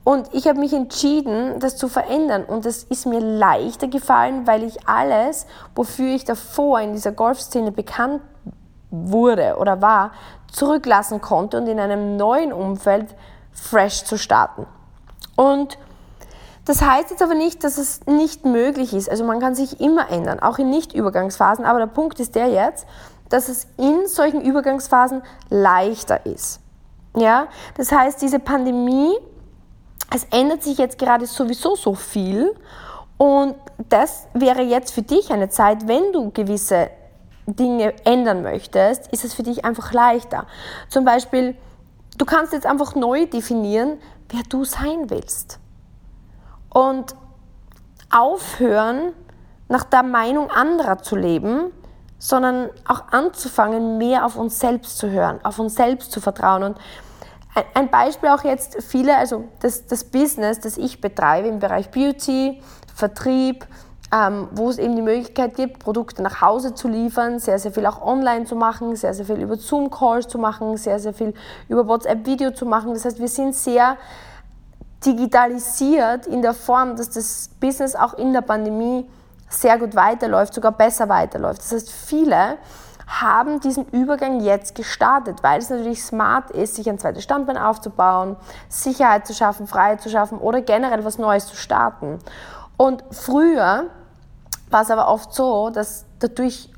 Und 0.06 0.30
ich 0.34 0.48
habe 0.48 0.60
mich 0.60 0.72
entschieden, 0.72 1.60
das 1.60 1.78
zu 1.78 1.88
verändern. 1.88 2.44
Und 2.46 2.68
es 2.68 2.84
ist 2.84 3.08
mir 3.08 3.20
leichter 3.20 3.88
gefallen, 3.88 4.46
weil 4.46 4.64
ich 4.64 4.88
alles, 4.88 5.48
wofür 5.74 6.14
ich 6.14 6.26
davor 6.26 6.80
in 6.80 6.94
dieser 6.94 7.12
Golfszene 7.12 7.72
bekannt 7.72 8.22
wurde 9.06 9.58
oder 9.60 9.82
war, 9.82 10.12
zurücklassen 10.52 11.22
konnte 11.22 11.58
und 11.58 11.68
in 11.68 11.80
einem 11.80 12.18
neuen 12.18 12.54
Umfeld 12.54 13.16
fresh 13.52 14.04
zu 14.04 14.18
starten. 14.18 14.66
Und 15.36 15.78
das 16.66 16.82
heißt 16.82 17.12
jetzt 17.12 17.22
aber 17.22 17.36
nicht, 17.36 17.64
dass 17.64 17.78
es 17.78 18.06
nicht 18.08 18.46
möglich 18.46 18.94
ist. 18.94 19.10
Also 19.10 19.24
man 19.24 19.40
kann 19.40 19.54
sich 19.54 19.80
immer 19.80 20.10
ändern, 20.10 20.40
auch 20.40 20.58
in 20.58 20.70
Nicht-Übergangsphasen. 20.72 21.64
Aber 21.64 21.80
der 21.80 21.88
Punkt 21.88 22.20
ist 22.20 22.36
der 22.36 22.48
jetzt, 22.48 22.88
dass 23.30 23.50
es 23.50 23.68
in 23.78 24.08
solchen 24.08 24.42
Übergangsphasen 24.42 25.22
leichter 25.50 26.26
ist. 26.26 26.62
Ja, 27.16 27.48
das 27.78 27.92
heißt, 27.92 28.22
diese 28.22 28.40
Pandemie, 28.40 29.16
es 30.14 30.26
ändert 30.32 30.64
sich 30.64 30.78
jetzt 30.78 30.98
gerade 30.98 31.26
sowieso 31.26 31.76
so 31.76 31.94
viel 31.94 32.54
und 33.18 33.56
das 33.90 34.28
wäre 34.34 34.62
jetzt 34.62 34.94
für 34.94 35.02
dich 35.02 35.32
eine 35.32 35.50
Zeit, 35.50 35.88
wenn 35.88 36.12
du 36.12 36.32
gewisse 36.32 36.90
Dinge 37.48 37.94
ändern 38.06 38.42
möchtest, 38.42 39.08
ist 39.14 39.24
es 39.24 39.34
für 39.34 39.44
dich 39.44 39.66
einfach 39.66 39.94
leichter. 39.94 40.48
Zum 40.90 41.06
Beispiel, 41.06 41.56
du 42.18 42.26
kannst 42.26 42.54
jetzt 42.54 42.66
einfach 42.66 42.96
neu 42.96 43.26
definieren, 43.28 44.00
wer 44.30 44.42
du 44.50 44.66
sein 44.66 45.10
willst. 45.10 45.60
Und 46.70 47.16
aufhören, 48.12 49.14
nach 49.68 49.84
der 49.84 50.04
Meinung 50.04 50.50
anderer 50.52 51.00
zu 51.00 51.16
leben, 51.16 51.72
sondern 52.18 52.70
auch 52.88 53.10
anzufangen, 53.12 53.98
mehr 53.98 54.26
auf 54.26 54.36
uns 54.36 54.60
selbst 54.60 54.98
zu 54.98 55.10
hören, 55.10 55.40
auf 55.44 55.60
uns 55.60 55.76
selbst 55.76 56.12
zu 56.12 56.22
vertrauen. 56.22 56.64
Und 56.64 56.78
ein 57.74 57.90
Beispiel 57.90 58.30
auch 58.30 58.44
jetzt 58.44 58.82
viele, 58.84 59.16
also 59.18 59.46
das, 59.60 59.88
das 59.88 60.04
Business, 60.04 60.60
das 60.60 60.78
ich 60.78 61.02
betreibe 61.02 61.48
im 61.48 61.60
Bereich 61.60 61.90
Beauty, 61.90 62.62
Vertrieb, 62.94 63.66
ähm, 64.16 64.48
wo 64.52 64.70
es 64.70 64.78
eben 64.78 64.96
die 64.96 65.02
Möglichkeit 65.02 65.56
gibt, 65.56 65.80
Produkte 65.80 66.22
nach 66.22 66.40
Hause 66.40 66.74
zu 66.74 66.88
liefern, 66.88 67.40
sehr, 67.40 67.60
sehr 67.60 67.74
viel 67.74 67.86
auch 67.86 68.02
online 68.02 68.46
zu 68.46 68.56
machen, 68.56 68.96
sehr, 68.96 69.14
sehr 69.14 69.26
viel 69.26 69.42
über 69.42 69.58
Zoom-Calls 69.58 70.30
zu 70.30 70.38
machen, 70.38 70.78
sehr, 70.78 71.00
sehr 71.00 71.14
viel 71.14 71.34
über 71.68 71.86
WhatsApp-Video 71.86 72.52
zu 72.52 72.66
machen. 72.66 72.94
Das 72.94 73.04
heißt, 73.04 73.20
wir 73.20 73.28
sind 73.28 73.56
sehr 73.56 73.98
digitalisiert 75.06 76.28
in 76.28 76.42
der 76.42 76.54
Form, 76.54 76.96
dass 76.96 77.10
das 77.10 77.50
Business 77.60 77.96
auch 77.96 78.14
in 78.14 78.32
der 78.32 78.42
Pandemie 78.42 79.06
sehr 79.50 79.78
gut 79.78 79.96
weiterläuft, 79.96 80.54
sogar 80.54 80.72
besser 80.72 81.10
weiterläuft. 81.10 81.60
Das 81.60 81.74
heißt, 81.74 81.92
viele 81.92 82.58
haben 83.08 83.60
diesen 83.60 83.86
Übergang 83.90 84.40
jetzt 84.40 84.76
gestartet, 84.76 85.44
weil 85.44 85.60
es 85.60 85.70
natürlich 85.70 86.04
smart 86.04 86.52
ist, 86.52 86.76
sich 86.76 86.90
ein 86.90 86.98
zweites 86.98 87.24
Standbein 87.24 87.58
aufzubauen, 87.58 88.38
Sicherheit 88.70 89.28
zu 89.28 89.34
schaffen, 89.34 89.68
Freiheit 89.68 90.02
zu 90.02 90.10
schaffen 90.10 90.38
oder 90.38 90.62
generell 90.62 91.04
was 91.04 91.18
Neues 91.18 91.48
zu 91.48 91.56
starten. 91.56 92.20
Und 92.78 93.04
früher 93.12 93.90
war 94.76 94.82
es 94.82 94.92
aber 94.92 95.08
oft 95.08 95.34
so, 95.34 95.70
dass 95.70 96.04
dadurch 96.20 96.70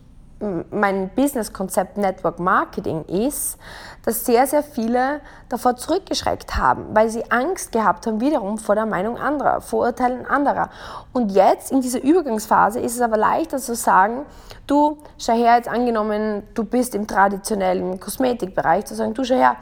mein 0.69 1.09
Business-Konzept 1.15 1.97
Network 1.97 2.39
Marketing 2.39 3.03
ist, 3.05 3.57
dass 4.05 4.23
sehr, 4.23 4.45
sehr 4.45 4.61
viele 4.61 5.19
davor 5.49 5.77
zurückgeschreckt 5.77 6.55
haben, 6.55 6.93
weil 6.93 7.09
sie 7.09 7.31
Angst 7.31 7.71
gehabt 7.71 8.05
haben, 8.05 8.21
wiederum 8.21 8.59
vor 8.59 8.75
der 8.75 8.85
Meinung 8.85 9.17
anderer, 9.17 9.61
Vorurteilen 9.61 10.27
anderer. 10.27 10.69
Und 11.11 11.31
jetzt 11.31 11.71
in 11.71 11.81
dieser 11.81 12.03
Übergangsphase 12.03 12.79
ist 12.79 12.93
es 12.93 13.01
aber 13.01 13.17
leichter 13.17 13.57
zu 13.57 13.73
sagen, 13.73 14.27
du, 14.67 14.99
schau 15.17 15.33
her, 15.33 15.55
jetzt 15.55 15.67
angenommen, 15.67 16.43
du 16.53 16.65
bist 16.65 16.93
im 16.93 17.07
traditionellen 17.07 17.99
Kosmetikbereich, 17.99 18.85
zu 18.85 18.93
sagen, 18.93 19.15
du, 19.15 19.23
schau 19.23 19.33
her, 19.33 19.55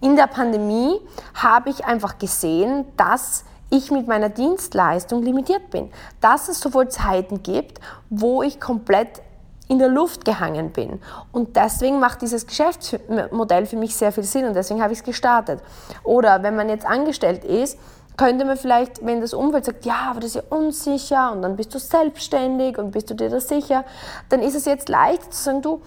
in 0.00 0.16
der 0.16 0.28
Pandemie 0.28 0.98
habe 1.34 1.68
ich 1.68 1.84
einfach 1.84 2.16
gesehen, 2.16 2.86
dass 2.96 3.44
ich 3.72 3.90
mit 3.90 4.06
meiner 4.06 4.28
Dienstleistung 4.28 5.22
limitiert 5.22 5.70
bin. 5.70 5.90
Dass 6.20 6.48
es 6.48 6.60
sowohl 6.60 6.88
Zeiten 6.88 7.42
gibt, 7.42 7.80
wo 8.10 8.42
ich 8.42 8.60
komplett 8.60 9.22
in 9.68 9.78
der 9.78 9.88
Luft 9.88 10.24
gehangen 10.24 10.70
bin. 10.70 11.00
Und 11.32 11.56
deswegen 11.56 11.98
macht 11.98 12.20
dieses 12.20 12.46
Geschäftsmodell 12.46 13.64
für 13.66 13.76
mich 13.76 13.96
sehr 13.96 14.12
viel 14.12 14.24
Sinn 14.24 14.44
und 14.44 14.54
deswegen 14.54 14.82
habe 14.82 14.92
ich 14.92 14.98
es 14.98 15.04
gestartet. 15.04 15.60
Oder 16.04 16.42
wenn 16.42 16.54
man 16.54 16.68
jetzt 16.68 16.84
angestellt 16.84 17.44
ist, 17.44 17.78
könnte 18.18 18.44
man 18.44 18.58
vielleicht, 18.58 19.04
wenn 19.04 19.22
das 19.22 19.32
Umfeld 19.32 19.64
sagt, 19.64 19.86
ja, 19.86 20.10
aber 20.10 20.20
das 20.20 20.34
ist 20.34 20.34
ja 20.34 20.42
unsicher 20.50 21.32
und 21.32 21.40
dann 21.40 21.56
bist 21.56 21.74
du 21.74 21.78
selbstständig 21.78 22.76
und 22.76 22.90
bist 22.90 23.08
du 23.08 23.14
dir 23.14 23.30
da 23.30 23.40
sicher, 23.40 23.84
dann 24.28 24.42
ist 24.42 24.54
es 24.54 24.66
jetzt 24.66 24.90
leicht 24.90 25.32
zu 25.32 25.42
sagen, 25.42 25.62
du, 25.62 25.80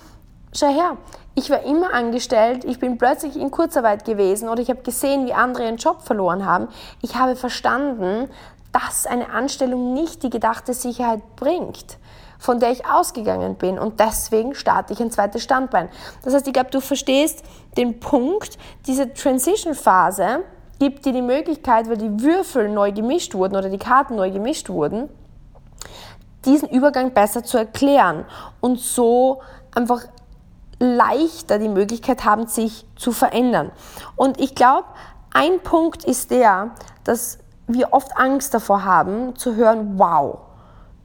schau 0.51 0.67
her, 0.67 0.97
ich 1.35 1.49
war 1.49 1.63
immer 1.63 1.93
angestellt, 1.93 2.63
ich 2.63 2.79
bin 2.79 2.97
plötzlich 2.97 3.35
in 3.35 3.51
Kurzarbeit 3.51 4.05
gewesen 4.05 4.47
oder 4.47 4.61
ich 4.61 4.69
habe 4.69 4.81
gesehen, 4.81 5.25
wie 5.27 5.33
andere 5.33 5.65
ihren 5.65 5.75
Job 5.75 6.01
verloren 6.01 6.45
haben. 6.45 6.69
Ich 7.01 7.15
habe 7.15 7.35
verstanden, 7.35 8.29
dass 8.71 9.05
eine 9.05 9.29
Anstellung 9.29 9.93
nicht 9.93 10.23
die 10.23 10.29
gedachte 10.29 10.73
Sicherheit 10.73 11.21
bringt, 11.35 11.97
von 12.39 12.59
der 12.59 12.71
ich 12.71 12.85
ausgegangen 12.85 13.55
bin. 13.55 13.77
Und 13.77 13.99
deswegen 13.99 14.55
starte 14.55 14.93
ich 14.93 15.01
ein 15.01 15.11
zweites 15.11 15.43
Standbein. 15.43 15.89
Das 16.23 16.33
heißt, 16.33 16.47
ich 16.47 16.53
glaube, 16.53 16.71
du 16.71 16.79
verstehst 16.79 17.43
den 17.77 17.99
Punkt, 17.99 18.57
diese 18.87 19.13
Transition-Phase 19.13 20.43
gibt 20.79 21.05
dir 21.05 21.13
die 21.13 21.21
Möglichkeit, 21.21 21.89
weil 21.89 21.97
die 21.97 22.21
Würfel 22.21 22.69
neu 22.69 22.93
gemischt 22.93 23.33
wurden 23.33 23.57
oder 23.57 23.69
die 23.69 23.77
Karten 23.77 24.15
neu 24.15 24.31
gemischt 24.31 24.69
wurden, 24.69 25.09
diesen 26.45 26.69
Übergang 26.69 27.13
besser 27.13 27.43
zu 27.43 27.57
erklären 27.57 28.25
und 28.61 28.79
so 28.79 29.41
einfach 29.73 30.03
leichter 30.79 31.59
die 31.59 31.69
Möglichkeit 31.69 32.25
haben, 32.25 32.47
sich 32.47 32.85
zu 32.95 33.11
verändern. 33.11 33.71
Und 34.15 34.39
ich 34.39 34.55
glaube, 34.55 34.85
ein 35.33 35.59
Punkt 35.61 36.03
ist 36.03 36.31
der, 36.31 36.71
dass 37.03 37.39
wir 37.67 37.93
oft 37.93 38.15
Angst 38.17 38.53
davor 38.53 38.83
haben, 38.83 39.35
zu 39.35 39.55
hören, 39.55 39.97
wow, 39.97 40.39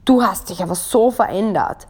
du 0.05 0.23
hast 0.23 0.49
dich 0.49 0.61
aber 0.61 0.75
so 0.75 1.11
verändert. 1.11 1.87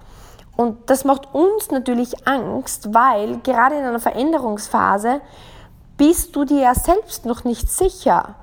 Und 0.55 0.89
das 0.89 1.05
macht 1.05 1.33
uns 1.33 1.71
natürlich 1.71 2.27
Angst, 2.27 2.93
weil 2.93 3.39
gerade 3.39 3.75
in 3.75 3.83
einer 3.83 3.99
Veränderungsphase 3.99 5.21
bist 5.97 6.35
du 6.35 6.45
dir 6.45 6.61
ja 6.61 6.75
selbst 6.75 7.25
noch 7.25 7.43
nicht 7.43 7.71
sicher. 7.71 8.35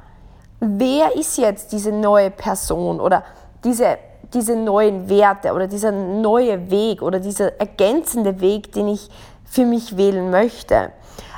Wer 0.61 1.15
ist 1.17 1.39
jetzt 1.39 1.73
diese 1.73 1.93
neue 1.93 2.31
Person 2.31 3.01
oder 3.01 3.25
diese 3.65 3.99
diese 4.35 4.57
neuen 4.57 5.09
Werte 5.09 5.53
oder 5.53 5.67
dieser 5.67 5.93
neue 5.93 6.71
Weg 6.71 7.03
oder 7.03 7.21
dieser 7.21 7.59
ergänzende 7.59 8.41
Weg, 8.41 8.73
den 8.73 8.89
ich 8.89 9.09
für 9.45 9.65
mich 9.65 9.97
wählen 9.97 10.31
möchte. 10.31 10.93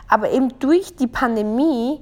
Aber 0.09 0.31
eben 0.31 0.59
durch 0.59 0.97
die 0.97 1.07
Pandemie 1.07 2.01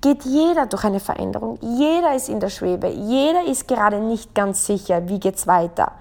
geht 0.00 0.24
jeder 0.24 0.66
durch 0.66 0.84
eine 0.84 1.00
Veränderung. 1.00 1.58
Jeder 1.60 2.14
ist 2.14 2.28
in 2.28 2.40
der 2.40 2.50
Schwebe. 2.50 2.88
Jeder 2.88 3.44
ist 3.46 3.68
gerade 3.68 4.00
nicht 4.00 4.34
ganz 4.34 4.66
sicher, 4.66 5.08
wie 5.08 5.20
geht 5.20 5.36
es 5.36 5.46
weiter. 5.46 5.92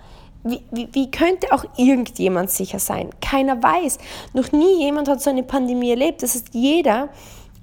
Wie, 0.43 0.61
wie, 0.71 0.89
wie, 0.91 1.09
könnte 1.09 1.53
auch 1.53 1.63
irgendjemand 1.77 2.49
sicher 2.49 2.79
sein? 2.79 3.11
Keiner 3.21 3.63
weiß. 3.63 3.97
Noch 4.33 4.51
nie 4.51 4.83
jemand 4.83 5.07
hat 5.07 5.21
so 5.21 5.29
eine 5.29 5.43
Pandemie 5.43 5.91
erlebt. 5.91 6.21
Das 6.21 6.35
heißt, 6.35 6.49
jeder 6.51 7.09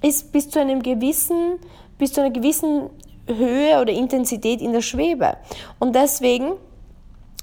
ist 0.01 0.31
bis 0.31 0.49
zu 0.49 0.59
einem 0.59 0.81
gewissen, 0.81 1.59
bis 1.99 2.13
zu 2.13 2.21
einer 2.21 2.31
gewissen 2.31 2.89
Höhe 3.37 3.79
oder 3.79 3.91
Intensität 3.91 4.61
in 4.61 4.73
der 4.73 4.81
Schwebe. 4.81 5.37
Und 5.79 5.95
deswegen 5.95 6.53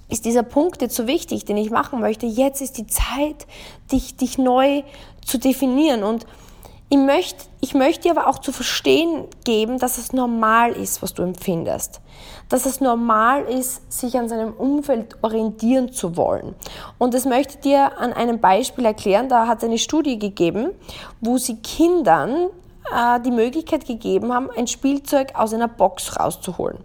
ist 0.08 0.24
dieser 0.24 0.42
Punkt 0.42 0.80
jetzt 0.82 0.96
so 0.96 1.06
wichtig, 1.06 1.44
den 1.44 1.56
ich 1.56 1.70
machen 1.70 2.00
möchte. 2.00 2.26
Jetzt 2.26 2.60
ist 2.60 2.78
die 2.78 2.86
Zeit, 2.86 3.46
dich, 3.92 4.16
dich 4.16 4.38
neu 4.38 4.82
zu 5.24 5.38
definieren. 5.38 6.02
Und 6.02 6.26
ich 6.90 6.96
möchte, 6.96 7.44
ich 7.60 7.74
möchte 7.74 8.04
dir 8.04 8.12
aber 8.12 8.28
auch 8.28 8.38
zu 8.38 8.50
verstehen 8.50 9.26
geben, 9.44 9.78
dass 9.78 9.98
es 9.98 10.14
normal 10.14 10.72
ist, 10.72 11.02
was 11.02 11.12
du 11.12 11.22
empfindest. 11.22 12.00
Dass 12.48 12.64
es 12.64 12.80
normal 12.80 13.42
ist, 13.42 13.92
sich 13.92 14.16
an 14.16 14.30
seinem 14.30 14.54
Umfeld 14.54 15.16
orientieren 15.20 15.92
zu 15.92 16.16
wollen. 16.16 16.54
Und 16.96 17.12
das 17.12 17.26
möchte 17.26 17.54
ich 17.54 17.60
dir 17.60 17.98
an 17.98 18.14
einem 18.14 18.40
Beispiel 18.40 18.86
erklären. 18.86 19.28
Da 19.28 19.46
hat 19.46 19.58
es 19.58 19.64
eine 19.64 19.76
Studie 19.76 20.18
gegeben, 20.18 20.70
wo 21.20 21.36
sie 21.36 21.56
Kindern 21.56 22.48
äh, 22.94 23.20
die 23.20 23.30
Möglichkeit 23.30 23.86
gegeben 23.86 24.32
haben, 24.32 24.50
ein 24.56 24.66
Spielzeug 24.66 25.34
aus 25.34 25.52
einer 25.52 25.68
Box 25.68 26.18
rauszuholen. 26.18 26.78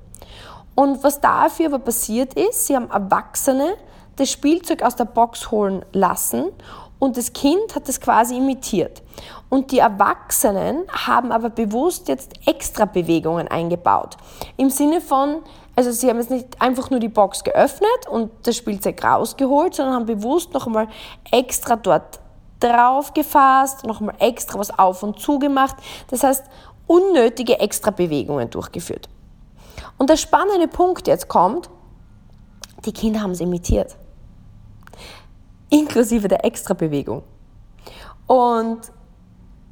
Und 0.75 1.03
was 1.03 1.22
dafür 1.22 1.67
aber 1.67 1.79
passiert 1.79 2.33
ist, 2.33 2.67
sie 2.67 2.75
haben 2.75 2.89
Erwachsene 2.89 3.75
das 4.15 4.29
Spielzeug 4.31 4.83
aus 4.83 4.95
der 4.95 5.05
Box 5.05 5.51
holen 5.51 5.83
lassen 5.91 6.45
und 7.00 7.17
das 7.17 7.33
Kind 7.33 7.75
hat 7.75 7.88
das 7.89 8.00
quasi 8.00 8.38
imitiert. 8.38 9.01
Und 9.50 9.72
die 9.72 9.79
Erwachsenen 9.79 10.83
haben 10.89 11.31
aber 11.31 11.50
bewusst 11.50 12.07
jetzt 12.07 12.31
extra 12.48 12.86
Bewegungen 12.86 13.48
eingebaut. 13.48 14.17
Im 14.57 14.69
Sinne 14.69 15.01
von, 15.01 15.41
also 15.75 15.91
sie 15.91 16.10
haben 16.10 16.17
jetzt 16.17 16.31
nicht 16.31 16.62
einfach 16.62 16.89
nur 16.89 17.00
die 17.00 17.10
Box 17.10 17.43
geöffnet 17.43 18.07
und 18.10 18.31
das 18.43 18.55
Spielzeug 18.55 19.03
rausgeholt, 19.03 19.75
sondern 19.75 19.95
haben 19.95 20.05
bewusst 20.05 20.53
noch 20.53 20.65
einmal 20.65 20.88
extra 21.31 21.75
dort 21.75 22.19
drauf 22.63 23.13
gefasst, 23.13 23.86
nochmal 23.86 24.15
extra 24.20 24.58
was 24.58 24.77
auf 24.77 25.03
und 25.03 25.20
zu 25.20 25.39
gemacht. 25.39 25.75
Das 26.08 26.24
heißt, 26.24 26.46
unnötige 26.88 27.60
extra 27.60 27.91
Bewegungen 27.91 28.50
durchgeführt. 28.50 29.10
Und 29.98 30.10
der 30.10 30.17
spannende 30.17 30.67
Punkt 30.67 31.08
jetzt 31.08 31.27
kommt, 31.27 31.70
die 32.86 32.91
Kinder 32.91 33.22
haben 33.22 33.32
es 33.32 33.39
imitiert. 33.39 33.96
Inklusive 35.70 36.27
der 36.27 36.46
Extrabewegung. 36.46 37.24
Und 38.27 38.79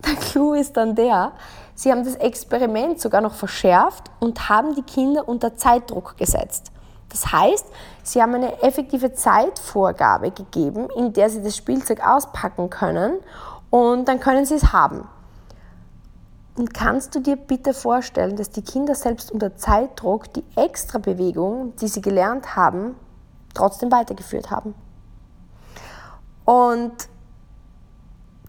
der 0.06 0.16
Clou 0.16 0.54
ist 0.54 0.76
dann 0.78 0.96
der, 0.96 1.34
sie 1.76 1.92
haben 1.92 2.04
das 2.04 2.16
Experiment 2.16 3.00
sogar 3.00 3.22
noch 3.22 3.34
verschärft 3.34 4.10
und 4.20 4.50
haben 4.50 4.76
die 4.76 4.82
Kinder 4.82 5.28
unter 5.28 5.56
Zeitdruck 5.56 6.18
gesetzt. 6.18 6.72
Das 7.10 7.32
heißt, 7.32 7.68
sie 8.04 8.22
haben 8.22 8.36
eine 8.36 8.62
effektive 8.62 9.14
Zeitvorgabe 9.14 10.32
gegeben, 10.32 10.88
in 10.96 11.14
der 11.14 11.30
sie 11.30 11.42
das 11.42 11.56
Spielzeug 11.56 12.06
auspacken 12.06 12.70
können 12.70 13.20
und 13.70 14.08
dann 14.08 14.20
können 14.20 14.46
sie 14.46 14.56
es 14.56 14.74
haben. 14.74 15.08
Und 16.56 16.74
kannst 16.74 17.16
du 17.16 17.22
dir 17.22 17.38
bitte 17.38 17.74
vorstellen, 17.74 18.36
dass 18.36 18.50
die 18.50 18.62
Kinder 18.62 18.94
selbst 18.94 19.32
unter 19.32 19.56
Zeitdruck 19.56 20.34
die 20.34 20.44
Extrabewegung, 20.56 21.76
die 21.78 21.88
sie 21.88 22.02
gelernt 22.02 22.56
haben, 22.56 22.96
trotzdem 23.54 23.92
weitergeführt 23.92 24.52
haben? 24.52 24.76
Und 26.44 26.92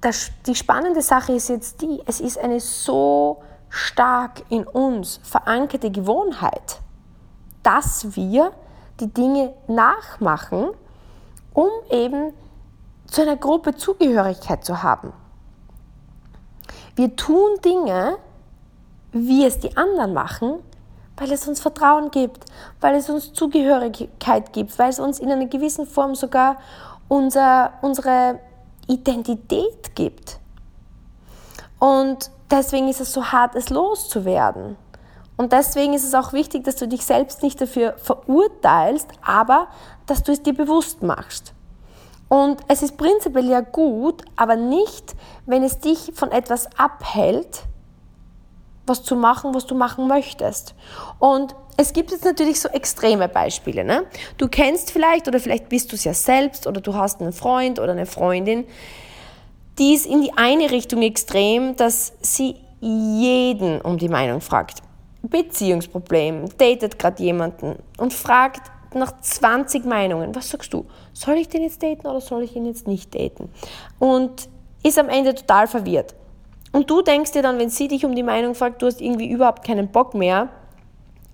das, 0.01 0.33
die 0.47 0.57
spannende 0.57 1.01
Sache 1.01 1.33
ist 1.33 1.49
jetzt 1.49 1.81
die, 1.81 2.03
es 2.07 2.21
ist 2.21 2.39
eine 2.39 2.59
so 2.59 3.43
stark 3.69 4.43
in 4.51 4.67
uns 4.67 5.21
verankerte 5.23 5.91
Gewohnheit, 5.91 6.81
dass 7.63 8.17
wir 8.17 8.53
die 9.01 9.13
Dinge 9.13 9.55
nachmachen, 9.69 10.71
um 11.55 11.69
eben 11.91 12.33
zu 13.07 13.23
einer 13.23 13.37
Gruppe 13.37 13.75
Zugehörigkeit 13.75 14.65
zu 14.65 14.83
haben. 14.83 15.13
Wir 16.95 17.17
tun 17.17 17.59
Dinge, 17.65 18.17
wie 19.13 19.45
es 19.45 19.59
die 19.59 19.77
anderen 19.77 20.15
machen, 20.15 20.61
weil 21.17 21.31
es 21.33 21.47
uns 21.47 21.61
Vertrauen 21.61 22.11
gibt, 22.11 22.45
weil 22.81 22.95
es 22.95 23.09
uns 23.09 23.33
Zugehörigkeit 23.33 24.53
gibt, 24.53 24.79
weil 24.79 24.91
es 24.91 24.99
uns 24.99 25.19
in 25.19 25.31
einer 25.31 25.47
gewissen 25.47 25.87
Form 25.87 26.15
sogar 26.15 26.57
unser, 27.09 27.75
unsere 27.83 28.41
Identität 28.89 29.95
gibt. 29.95 30.39
Und 31.79 32.31
deswegen 32.51 32.89
ist 32.89 33.01
es 33.01 33.13
so 33.13 33.25
hart, 33.25 33.55
es 33.55 33.71
loszuwerden. 33.71 34.77
Und 35.37 35.53
deswegen 35.53 35.95
ist 35.95 36.05
es 36.05 36.15
auch 36.15 36.33
wichtig, 36.33 36.65
dass 36.65 36.77
du 36.77 36.87
dich 36.87 37.05
selbst 37.05 37.43
nicht 37.43 37.61
dafür 37.61 37.95
verurteilst, 37.97 39.09
aber 39.23 39.69
dass 40.07 40.23
du 40.23 40.33
es 40.33 40.43
dir 40.43 40.55
bewusst 40.55 41.03
machst. 41.03 41.55
Und 42.29 42.61
es 42.69 42.83
ist 42.83 42.97
prinzipiell 42.97 43.49
ja 43.49 43.61
gut, 43.61 44.23
aber 44.37 44.57
nicht, 44.57 45.15
wenn 45.47 45.63
es 45.63 45.81
dich 45.81 46.13
von 46.15 46.31
etwas 46.31 46.67
abhält, 46.79 47.65
was 48.87 49.03
zu 49.03 49.17
machen, 49.17 49.55
was 49.55 49.67
du 49.67 49.75
machen 49.75 50.09
möchtest. 50.09 50.75
Und 51.19 51.55
es 51.77 51.93
gibt 51.93 52.11
jetzt 52.11 52.25
natürlich 52.25 52.61
so 52.61 52.69
extreme 52.69 53.29
Beispiele. 53.29 53.85
Ne? 53.85 54.05
Du 54.39 54.49
kennst 54.49 54.91
vielleicht 54.91 55.29
oder 55.29 55.41
vielleicht 55.41 55.69
bist 55.69 55.93
du 55.93 55.97
es 55.97 56.05
ja 56.05 56.15
selbst 56.15 56.67
oder 56.67 56.81
du 56.81 56.95
hast 56.95 57.21
einen 57.21 57.33
Freund 57.33 57.79
oder 57.79 57.93
eine 57.93 58.07
Freundin, 58.07 58.65
die 59.79 59.95
ist 59.95 60.07
in 60.07 60.23
die 60.23 60.33
eine 60.37 60.71
Richtung 60.71 61.03
extrem, 61.03 61.77
dass 61.77 62.13
sie 62.21 62.57
jeden 62.81 63.81
um 63.81 63.99
die 63.99 64.09
Meinung 64.09 64.41
fragt. 64.41 64.79
Beziehungsproblem, 65.23 66.47
datet 66.59 66.99
gerade 66.99 67.23
jemanden 67.23 67.77
und 67.99 68.13
fragt 68.13 68.71
nach 68.95 69.21
20 69.21 69.85
Meinungen. 69.85 70.35
Was 70.35 70.51
sagst 70.51 70.75
du? 70.75 70.85
Soll 71.13 71.37
ich 71.37 71.49
den 71.49 71.63
jetzt 71.63 71.83
daten 71.83 72.07
oder 72.07 72.21
soll 72.21 72.43
ich 72.43 72.57
ihn 72.57 72.67
jetzt 72.67 72.87
nicht 72.87 73.15
daten? 73.15 73.51
Und 73.99 74.49
ist 74.83 74.99
am 74.99 75.09
Ende 75.09 75.35
total 75.35 75.67
verwirrt. 75.67 76.15
Und 76.73 76.91
du 76.91 77.03
denkst 77.03 77.33
dir 77.33 77.43
dann, 77.43 77.59
wenn 77.59 77.71
sie 77.71 77.89
dich 77.89 78.05
um 78.05 78.15
die 78.15 78.23
Meinung 78.23 78.55
fragt, 78.55 78.83
du 78.83 78.87
hast 78.87 79.01
irgendwie 79.01 79.31
überhaupt 79.31 79.65
keinen 79.65 79.89
Bock 79.89 80.15
mehr, 80.15 80.49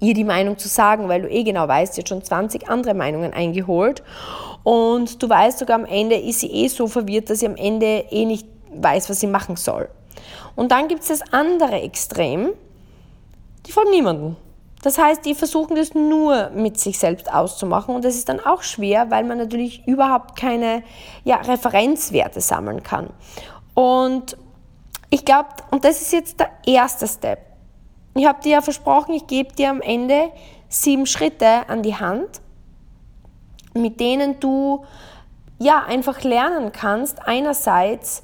ihr 0.01 0.15
die 0.15 0.25
Meinung 0.25 0.59
zu 0.59 0.69
sagen, 0.69 1.09
weil 1.09 1.23
du 1.23 1.31
eh 1.31 1.43
genau 1.43 1.67
weißt, 1.67 1.95
sie 1.95 2.03
hat 2.03 2.09
schon 2.09 2.23
20 2.23 2.69
andere 2.69 2.95
Meinungen 2.95 3.33
eingeholt. 3.33 4.03
Und 4.65 5.23
du 5.23 5.29
weißt 5.29 5.59
sogar 5.59 5.77
am 5.77 5.85
Ende 5.85 6.17
ist 6.17 6.41
sie 6.41 6.51
eh 6.51 6.69
so 6.69 6.89
verwirrt, 6.89 7.31
dass 7.31 7.41
sie 7.41 7.47
am 7.47 7.57
Ende 7.57 8.05
eh 8.11 8.25
nicht 8.25 8.47
weiß, 8.75 9.09
was 9.09 9.21
sie 9.21 9.27
machen 9.27 9.57
soll. 9.57 9.89
Und 10.57 10.73
dann 10.73 10.89
gibt 10.89 11.03
es 11.03 11.09
das 11.09 11.33
andere 11.33 11.81
Extrem, 11.81 12.51
die 13.69 13.73
folgen 13.73 13.91
niemandem. 13.91 14.37
Das 14.83 14.97
heißt, 14.97 15.25
die 15.25 15.35
versuchen 15.35 15.77
das 15.77 15.95
nur 15.95 16.51
mit 16.51 16.79
sich 16.79 16.99
selbst 16.99 17.33
auszumachen 17.33 17.95
und 17.95 18.05
das 18.05 18.15
ist 18.15 18.29
dann 18.29 18.41
auch 18.41 18.63
schwer, 18.63 19.11
weil 19.11 19.25
man 19.25 19.39
natürlich 19.39 19.87
überhaupt 19.87 20.37
keine 20.37 20.83
ja, 21.25 21.37
Referenzwerte 21.37 22.41
sammeln 22.41 22.83
kann. 22.83 23.11
Und 23.75 24.37
ich 25.11 25.25
glaube, 25.25 25.49
und 25.71 25.85
das 25.85 26.01
ist 26.01 26.13
jetzt 26.13 26.41
der 26.41 26.51
erste 26.67 27.07
Step. 27.07 27.41
Ich 28.15 28.27
habe 28.27 28.41
dir 28.43 28.53
ja 28.53 28.61
versprochen, 28.61 29.15
ich 29.15 29.27
gebe 29.27 29.53
dir 29.55 29.71
am 29.71 29.81
Ende 29.81 30.31
sieben 30.69 31.07
Schritte 31.07 31.69
an 31.69 31.83
die 31.83 31.97
Hand, 31.97 32.41
mit 33.75 34.01
denen 34.01 34.41
du 34.41 34.85
ja 35.59 35.83
einfach 35.83 36.23
lernen 36.23 36.73
kannst, 36.73 37.27
einerseits 37.27 38.23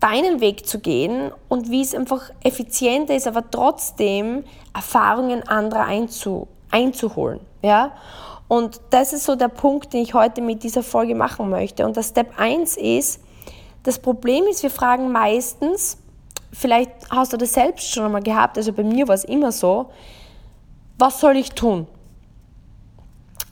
deinen 0.00 0.40
Weg 0.40 0.66
zu 0.66 0.80
gehen 0.80 1.30
und 1.48 1.70
wie 1.70 1.82
es 1.82 1.94
einfach 1.94 2.30
effizienter 2.42 3.14
ist, 3.14 3.26
aber 3.26 3.50
trotzdem 3.50 4.44
Erfahrungen 4.74 5.46
anderer 5.46 5.84
einzu, 5.84 6.48
einzuholen. 6.70 7.40
Ja? 7.62 7.92
Und 8.48 8.80
das 8.90 9.12
ist 9.12 9.24
so 9.24 9.36
der 9.36 9.48
Punkt, 9.48 9.92
den 9.92 10.02
ich 10.02 10.14
heute 10.14 10.40
mit 10.40 10.62
dieser 10.62 10.82
Folge 10.82 11.14
machen 11.14 11.50
möchte. 11.50 11.86
Und 11.86 11.96
der 11.96 12.02
Step 12.02 12.38
1 12.38 12.76
ist, 12.78 13.20
das 13.82 13.98
Problem 13.98 14.44
ist, 14.46 14.62
wir 14.62 14.70
fragen 14.70 15.12
meistens, 15.12 15.98
vielleicht 16.52 16.90
hast 17.10 17.32
du 17.32 17.36
das 17.36 17.52
selbst 17.52 17.92
schon 17.92 18.04
einmal 18.04 18.22
gehabt, 18.22 18.56
also 18.56 18.72
bei 18.72 18.82
mir 18.82 19.06
war 19.06 19.14
es 19.14 19.24
immer 19.24 19.52
so, 19.52 19.90
was 20.98 21.20
soll 21.20 21.36
ich 21.36 21.52
tun? 21.52 21.86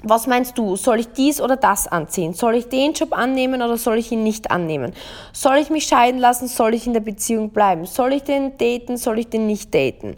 Was 0.02 0.28
meinst 0.28 0.56
du? 0.56 0.76
Soll 0.76 1.00
ich 1.00 1.08
dies 1.08 1.40
oder 1.40 1.56
das 1.56 1.88
anziehen? 1.88 2.32
Soll 2.32 2.54
ich 2.54 2.68
den 2.68 2.92
Job 2.92 3.12
annehmen 3.12 3.62
oder 3.62 3.76
soll 3.76 3.98
ich 3.98 4.12
ihn 4.12 4.22
nicht 4.22 4.50
annehmen? 4.50 4.92
Soll 5.32 5.56
ich 5.56 5.70
mich 5.70 5.86
scheiden 5.86 6.20
lassen? 6.20 6.46
Soll 6.46 6.74
ich 6.74 6.86
in 6.86 6.92
der 6.92 7.00
Beziehung 7.00 7.50
bleiben? 7.50 7.84
Soll 7.84 8.12
ich 8.12 8.22
den 8.22 8.56
daten? 8.58 8.96
Soll 8.96 9.18
ich 9.18 9.28
den 9.28 9.48
nicht 9.48 9.74
daten? 9.74 10.16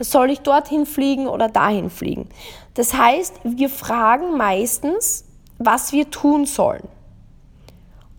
Soll 0.00 0.30
ich 0.30 0.40
dorthin 0.40 0.86
fliegen 0.86 1.28
oder 1.28 1.48
dahin 1.48 1.88
fliegen? 1.88 2.28
Das 2.74 2.94
heißt, 2.94 3.34
wir 3.44 3.68
fragen 3.68 4.36
meistens, 4.36 5.24
was 5.58 5.92
wir 5.92 6.10
tun 6.10 6.44
sollen. 6.44 6.88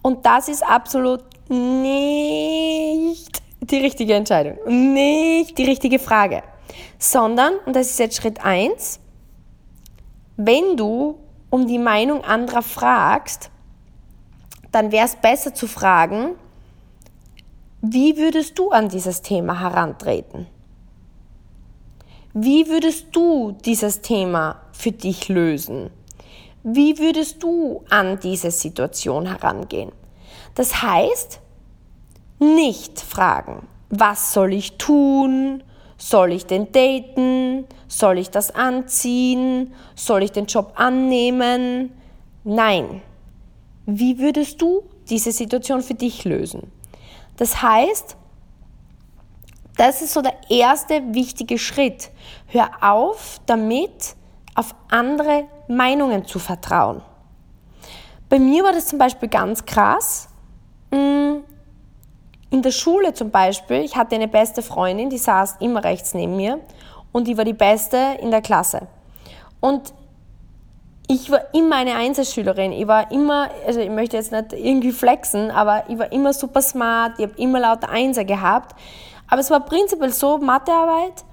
Und 0.01 0.25
das 0.25 0.47
ist 0.47 0.63
absolut 0.63 1.23
nicht 1.49 3.41
die 3.61 3.77
richtige 3.77 4.13
Entscheidung, 4.13 4.57
nicht 4.93 5.57
die 5.57 5.65
richtige 5.65 5.99
Frage, 5.99 6.43
sondern, 6.97 7.55
und 7.65 7.75
das 7.75 7.89
ist 7.89 7.99
jetzt 7.99 8.17
Schritt 8.17 8.43
1, 8.43 8.99
wenn 10.37 10.77
du 10.77 11.19
um 11.49 11.67
die 11.67 11.79
Meinung 11.79 12.23
anderer 12.23 12.63
fragst, 12.63 13.51
dann 14.71 14.91
wäre 14.91 15.05
es 15.05 15.15
besser 15.15 15.53
zu 15.53 15.67
fragen, 15.67 16.35
wie 17.81 18.17
würdest 18.17 18.57
du 18.57 18.71
an 18.71 18.89
dieses 18.89 19.21
Thema 19.21 19.59
herantreten? 19.59 20.47
Wie 22.33 22.67
würdest 22.67 23.07
du 23.11 23.51
dieses 23.51 24.01
Thema 24.01 24.61
für 24.71 24.91
dich 24.91 25.29
lösen? 25.29 25.91
Wie 26.63 26.97
würdest 26.97 27.43
du 27.43 27.83
an 27.89 28.19
diese 28.19 28.49
Situation 28.49 29.27
herangehen? 29.27 29.91
Das 30.55 30.81
heißt, 30.81 31.39
nicht 32.39 32.99
fragen, 32.99 33.67
was 33.89 34.33
soll 34.33 34.53
ich 34.53 34.77
tun? 34.77 35.63
Soll 36.05 36.33
ich 36.33 36.45
den 36.45 36.69
daten? 36.73 37.65
Soll 37.87 38.17
ich 38.17 38.29
das 38.29 38.53
anziehen? 38.53 39.73
Soll 39.95 40.23
ich 40.23 40.33
den 40.33 40.47
Job 40.47 40.73
annehmen? 40.75 41.93
Nein. 42.43 43.01
Wie 43.85 44.19
würdest 44.19 44.61
du 44.61 44.83
diese 45.09 45.31
Situation 45.31 45.81
für 45.81 45.93
dich 45.93 46.25
lösen? 46.25 46.69
Das 47.37 47.61
heißt, 47.61 48.17
das 49.77 50.01
ist 50.01 50.11
so 50.11 50.21
der 50.21 50.35
erste 50.49 51.01
wichtige 51.13 51.57
Schritt. 51.57 52.11
Hör 52.47 52.69
auf 52.81 53.39
damit, 53.45 54.17
auf 54.55 54.75
andere 54.89 55.45
Meinungen 55.69 56.25
zu 56.25 56.37
vertrauen. 56.37 57.01
Bei 58.27 58.39
mir 58.39 58.65
war 58.65 58.73
das 58.73 58.87
zum 58.87 58.99
Beispiel 58.99 59.29
ganz 59.29 59.63
krass. 59.63 60.27
In 62.53 62.61
der 62.61 62.69
Schule 62.69 63.15
zum 63.15 63.31
Beispiel, 63.31 63.77
ich 63.77 63.95
hatte 63.95 64.13
eine 64.13 64.27
beste 64.27 64.61
Freundin, 64.61 65.09
die 65.09 65.17
saß 65.17 65.55
immer 65.59 65.83
rechts 65.83 66.13
neben 66.13 66.35
mir 66.35 66.59
und 67.11 67.27
die 67.27 67.35
war 67.35 67.45
die 67.45 67.53
Beste 67.53 67.97
in 68.21 68.29
der 68.29 68.43
Klasse. 68.43 68.85
Und 69.59 69.91
ich 71.07 71.31
war 71.31 71.51
immer 71.55 71.77
eine 71.77 71.95
Einzelschülerin. 71.95 72.71
Ich 72.71 72.85
war 72.85 73.11
immer, 73.11 73.49
also 73.65 73.79
ich 73.79 73.89
möchte 73.89 74.17
jetzt 74.17 74.31
nicht 74.31 74.53
irgendwie 74.53 74.91
flexen, 74.91 75.49
aber 75.49 75.85
ich 75.87 75.97
war 75.97 76.11
immer 76.11 76.31
super 76.31 76.61
smart, 76.61 77.13
ich 77.17 77.25
habe 77.25 77.33
immer 77.41 77.59
lauter 77.59 77.89
Einser 77.89 78.23
gehabt. 78.23 78.79
Aber 79.27 79.41
es 79.41 79.49
war 79.49 79.61
prinzipiell 79.61 80.11
so, 80.11 80.37
Mathearbeit, 80.37 81.25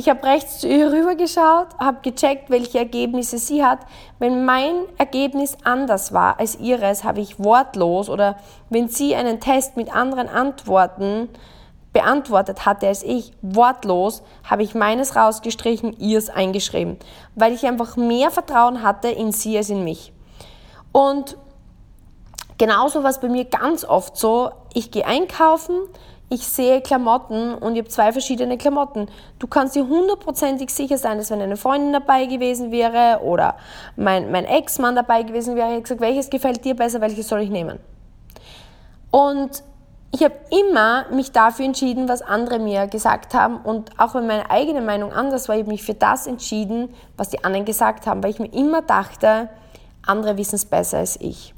Ich 0.00 0.08
habe 0.08 0.24
rechts 0.24 0.60
zu 0.60 0.66
ihr 0.66 0.90
rübergeschaut, 0.90 1.78
habe 1.78 1.98
gecheckt, 2.00 2.48
welche 2.48 2.78
Ergebnisse 2.78 3.36
sie 3.36 3.62
hat. 3.62 3.80
Wenn 4.18 4.46
mein 4.46 4.86
Ergebnis 4.96 5.58
anders 5.62 6.14
war 6.14 6.40
als 6.40 6.58
ihres, 6.58 7.04
habe 7.04 7.20
ich 7.20 7.38
wortlos 7.38 8.08
oder 8.08 8.38
wenn 8.70 8.88
sie 8.88 9.14
einen 9.14 9.40
Test 9.40 9.76
mit 9.76 9.94
anderen 9.94 10.26
Antworten 10.26 11.28
beantwortet 11.92 12.64
hatte 12.64 12.88
als 12.88 13.02
ich, 13.02 13.32
wortlos, 13.42 14.22
habe 14.42 14.62
ich 14.62 14.74
meines 14.74 15.16
rausgestrichen, 15.16 15.92
ihrs 15.98 16.30
eingeschrieben, 16.30 16.96
weil 17.34 17.52
ich 17.52 17.66
einfach 17.66 17.98
mehr 17.98 18.30
Vertrauen 18.30 18.82
hatte 18.82 19.08
in 19.08 19.32
sie 19.32 19.58
als 19.58 19.68
in 19.68 19.84
mich. 19.84 20.14
Und 20.92 21.36
genauso 22.56 23.02
war 23.02 23.10
es 23.10 23.20
bei 23.20 23.28
mir 23.28 23.44
ganz 23.44 23.84
oft 23.84 24.16
so, 24.16 24.50
ich 24.72 24.90
gehe 24.90 25.04
einkaufen, 25.04 25.74
ich 26.30 26.46
sehe 26.46 26.80
Klamotten 26.80 27.54
und 27.54 27.74
ich 27.74 27.80
habe 27.80 27.88
zwei 27.88 28.12
verschiedene 28.12 28.56
Klamotten. 28.56 29.08
Du 29.40 29.48
kannst 29.48 29.74
dir 29.74 29.86
hundertprozentig 29.86 30.70
sicher 30.70 30.96
sein, 30.96 31.18
dass 31.18 31.30
wenn 31.30 31.42
eine 31.42 31.56
Freundin 31.56 31.92
dabei 31.92 32.26
gewesen 32.26 32.70
wäre 32.70 33.20
oder 33.24 33.56
mein, 33.96 34.30
mein 34.30 34.44
Ex-Mann 34.44 34.94
dabei 34.94 35.24
gewesen 35.24 35.56
wäre, 35.56 35.76
ich 35.76 35.82
gesagt, 35.82 36.00
welches 36.00 36.30
gefällt 36.30 36.64
dir 36.64 36.76
besser, 36.76 37.00
welches 37.00 37.26
soll 37.26 37.40
ich 37.40 37.50
nehmen? 37.50 37.80
Und 39.10 39.64
ich 40.12 40.22
habe 40.22 40.34
immer 40.50 41.06
mich 41.10 41.32
dafür 41.32 41.64
entschieden, 41.64 42.08
was 42.08 42.22
andere 42.22 42.60
mir 42.60 42.86
gesagt 42.86 43.34
haben 43.34 43.56
und 43.58 43.98
auch 43.98 44.14
wenn 44.14 44.28
meine 44.28 44.50
eigene 44.50 44.82
Meinung 44.82 45.12
anders 45.12 45.48
war, 45.48 45.56
ich 45.56 45.62
habe 45.62 45.72
mich 45.72 45.82
für 45.82 45.94
das 45.94 46.28
entschieden, 46.28 46.94
was 47.16 47.30
die 47.30 47.42
anderen 47.42 47.64
gesagt 47.64 48.06
haben, 48.06 48.22
weil 48.22 48.30
ich 48.30 48.38
mir 48.38 48.52
immer 48.52 48.82
dachte, 48.82 49.48
andere 50.06 50.36
wissen 50.36 50.54
es 50.54 50.64
besser 50.64 50.98
als 50.98 51.20
ich. 51.20 51.54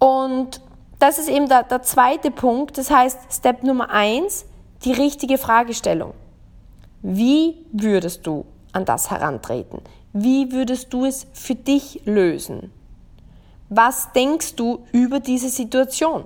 Und 0.00 0.60
das 0.98 1.18
ist 1.18 1.28
eben 1.28 1.48
der, 1.48 1.62
der 1.62 1.82
zweite 1.82 2.30
Punkt. 2.30 2.78
Das 2.78 2.90
heißt, 2.90 3.32
Step 3.32 3.62
Nummer 3.62 3.90
eins, 3.90 4.46
die 4.84 4.92
richtige 4.92 5.38
Fragestellung. 5.38 6.14
Wie 7.02 7.66
würdest 7.72 8.26
du 8.26 8.44
an 8.72 8.84
das 8.84 9.10
herantreten? 9.10 9.80
Wie 10.12 10.52
würdest 10.52 10.92
du 10.92 11.04
es 11.04 11.26
für 11.32 11.54
dich 11.54 12.02
lösen? 12.04 12.72
Was 13.68 14.12
denkst 14.12 14.56
du 14.56 14.86
über 14.92 15.20
diese 15.20 15.50
Situation? 15.50 16.24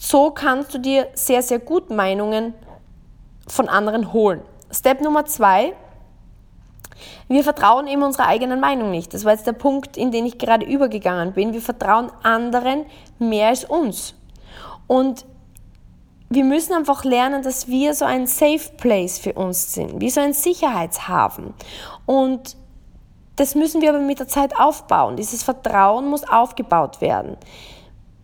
So 0.00 0.30
kannst 0.30 0.74
du 0.74 0.78
dir 0.78 1.08
sehr, 1.14 1.42
sehr 1.42 1.60
gut 1.60 1.88
Meinungen 1.90 2.52
von 3.46 3.68
anderen 3.68 4.12
holen. 4.12 4.42
Step 4.70 5.00
Nummer 5.00 5.24
zwei, 5.24 5.74
wir 7.28 7.44
vertrauen 7.44 7.86
eben 7.86 8.02
unserer 8.02 8.26
eigenen 8.26 8.60
Meinung 8.60 8.90
nicht. 8.90 9.14
Das 9.14 9.24
war 9.24 9.32
jetzt 9.32 9.46
der 9.46 9.52
Punkt, 9.52 9.96
in 9.96 10.10
den 10.10 10.26
ich 10.26 10.38
gerade 10.38 10.66
übergegangen 10.66 11.32
bin. 11.32 11.52
Wir 11.52 11.62
vertrauen 11.62 12.10
anderen 12.22 12.86
mehr 13.18 13.48
als 13.48 13.64
uns. 13.64 14.14
Und 14.86 15.24
wir 16.30 16.44
müssen 16.44 16.74
einfach 16.74 17.04
lernen, 17.04 17.42
dass 17.42 17.68
wir 17.68 17.94
so 17.94 18.04
ein 18.04 18.26
Safe 18.26 18.70
Place 18.76 19.18
für 19.18 19.34
uns 19.34 19.72
sind, 19.72 20.00
wie 20.00 20.10
so 20.10 20.20
ein 20.20 20.32
Sicherheitshafen. 20.32 21.54
Und 22.06 22.56
das 23.36 23.54
müssen 23.54 23.82
wir 23.82 23.90
aber 23.90 24.00
mit 24.00 24.18
der 24.18 24.28
Zeit 24.28 24.58
aufbauen. 24.58 25.16
Dieses 25.16 25.42
Vertrauen 25.42 26.08
muss 26.08 26.24
aufgebaut 26.24 27.00
werden. 27.00 27.36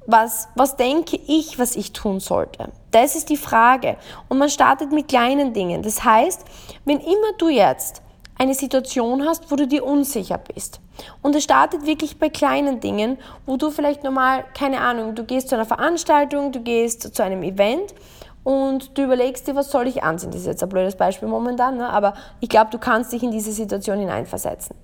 Was, 0.06 0.48
was 0.54 0.76
denke 0.76 1.16
ich, 1.26 1.58
was 1.58 1.76
ich 1.76 1.92
tun 1.92 2.20
sollte? 2.20 2.72
Das 2.90 3.14
ist 3.14 3.28
die 3.28 3.36
Frage. 3.36 3.96
Und 4.28 4.38
man 4.38 4.48
startet 4.48 4.92
mit 4.92 5.08
kleinen 5.08 5.52
Dingen. 5.52 5.82
Das 5.82 6.04
heißt, 6.04 6.44
wenn 6.84 6.98
immer 6.98 7.32
du 7.38 7.48
jetzt 7.48 8.02
eine 8.40 8.54
Situation 8.54 9.26
hast, 9.26 9.50
wo 9.50 9.56
du 9.56 9.66
dir 9.66 9.84
unsicher 9.84 10.38
bist. 10.38 10.80
Und 11.20 11.36
es 11.36 11.44
startet 11.44 11.84
wirklich 11.84 12.18
bei 12.18 12.30
kleinen 12.30 12.80
Dingen, 12.80 13.18
wo 13.44 13.58
du 13.58 13.70
vielleicht 13.70 14.02
normal, 14.02 14.44
keine 14.54 14.80
Ahnung, 14.80 15.14
du 15.14 15.24
gehst 15.24 15.50
zu 15.50 15.56
einer 15.56 15.66
Veranstaltung, 15.66 16.50
du 16.50 16.60
gehst 16.60 17.14
zu 17.14 17.22
einem 17.22 17.42
Event 17.42 17.94
und 18.42 18.96
du 18.96 19.04
überlegst 19.04 19.46
dir, 19.46 19.56
was 19.56 19.70
soll 19.70 19.86
ich 19.86 20.02
anziehen. 20.02 20.30
Das 20.30 20.40
ist 20.40 20.46
jetzt 20.46 20.62
ein 20.62 20.70
blödes 20.70 20.96
Beispiel 20.96 21.28
momentan, 21.28 21.76
ne? 21.76 21.90
aber 21.90 22.14
ich 22.40 22.48
glaube, 22.48 22.70
du 22.70 22.78
kannst 22.78 23.12
dich 23.12 23.22
in 23.22 23.30
diese 23.30 23.52
Situation 23.52 23.98
hineinversetzen. 23.98 24.74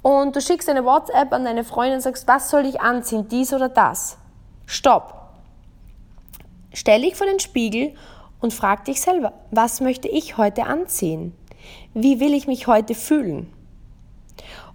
Und 0.00 0.34
du 0.34 0.40
schickst 0.40 0.70
eine 0.70 0.86
WhatsApp 0.86 1.34
an 1.34 1.44
deine 1.44 1.64
Freundin 1.64 1.96
und 1.96 2.00
sagst, 2.00 2.26
was 2.26 2.48
soll 2.48 2.64
ich 2.64 2.80
anziehen, 2.80 3.28
dies 3.28 3.52
oder 3.52 3.68
das? 3.68 4.16
Stopp. 4.64 5.20
Stell 6.72 7.02
dich 7.02 7.14
vor 7.14 7.26
den 7.26 7.40
Spiegel 7.40 7.92
und 8.40 8.54
frag 8.54 8.86
dich 8.86 9.02
selber, 9.02 9.34
was 9.50 9.82
möchte 9.82 10.08
ich 10.08 10.38
heute 10.38 10.64
anziehen? 10.64 11.36
Wie 11.94 12.20
will 12.20 12.34
ich 12.34 12.46
mich 12.46 12.66
heute 12.66 12.94
fühlen? 12.94 13.52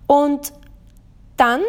Und 0.08 0.54
dann 1.36 1.62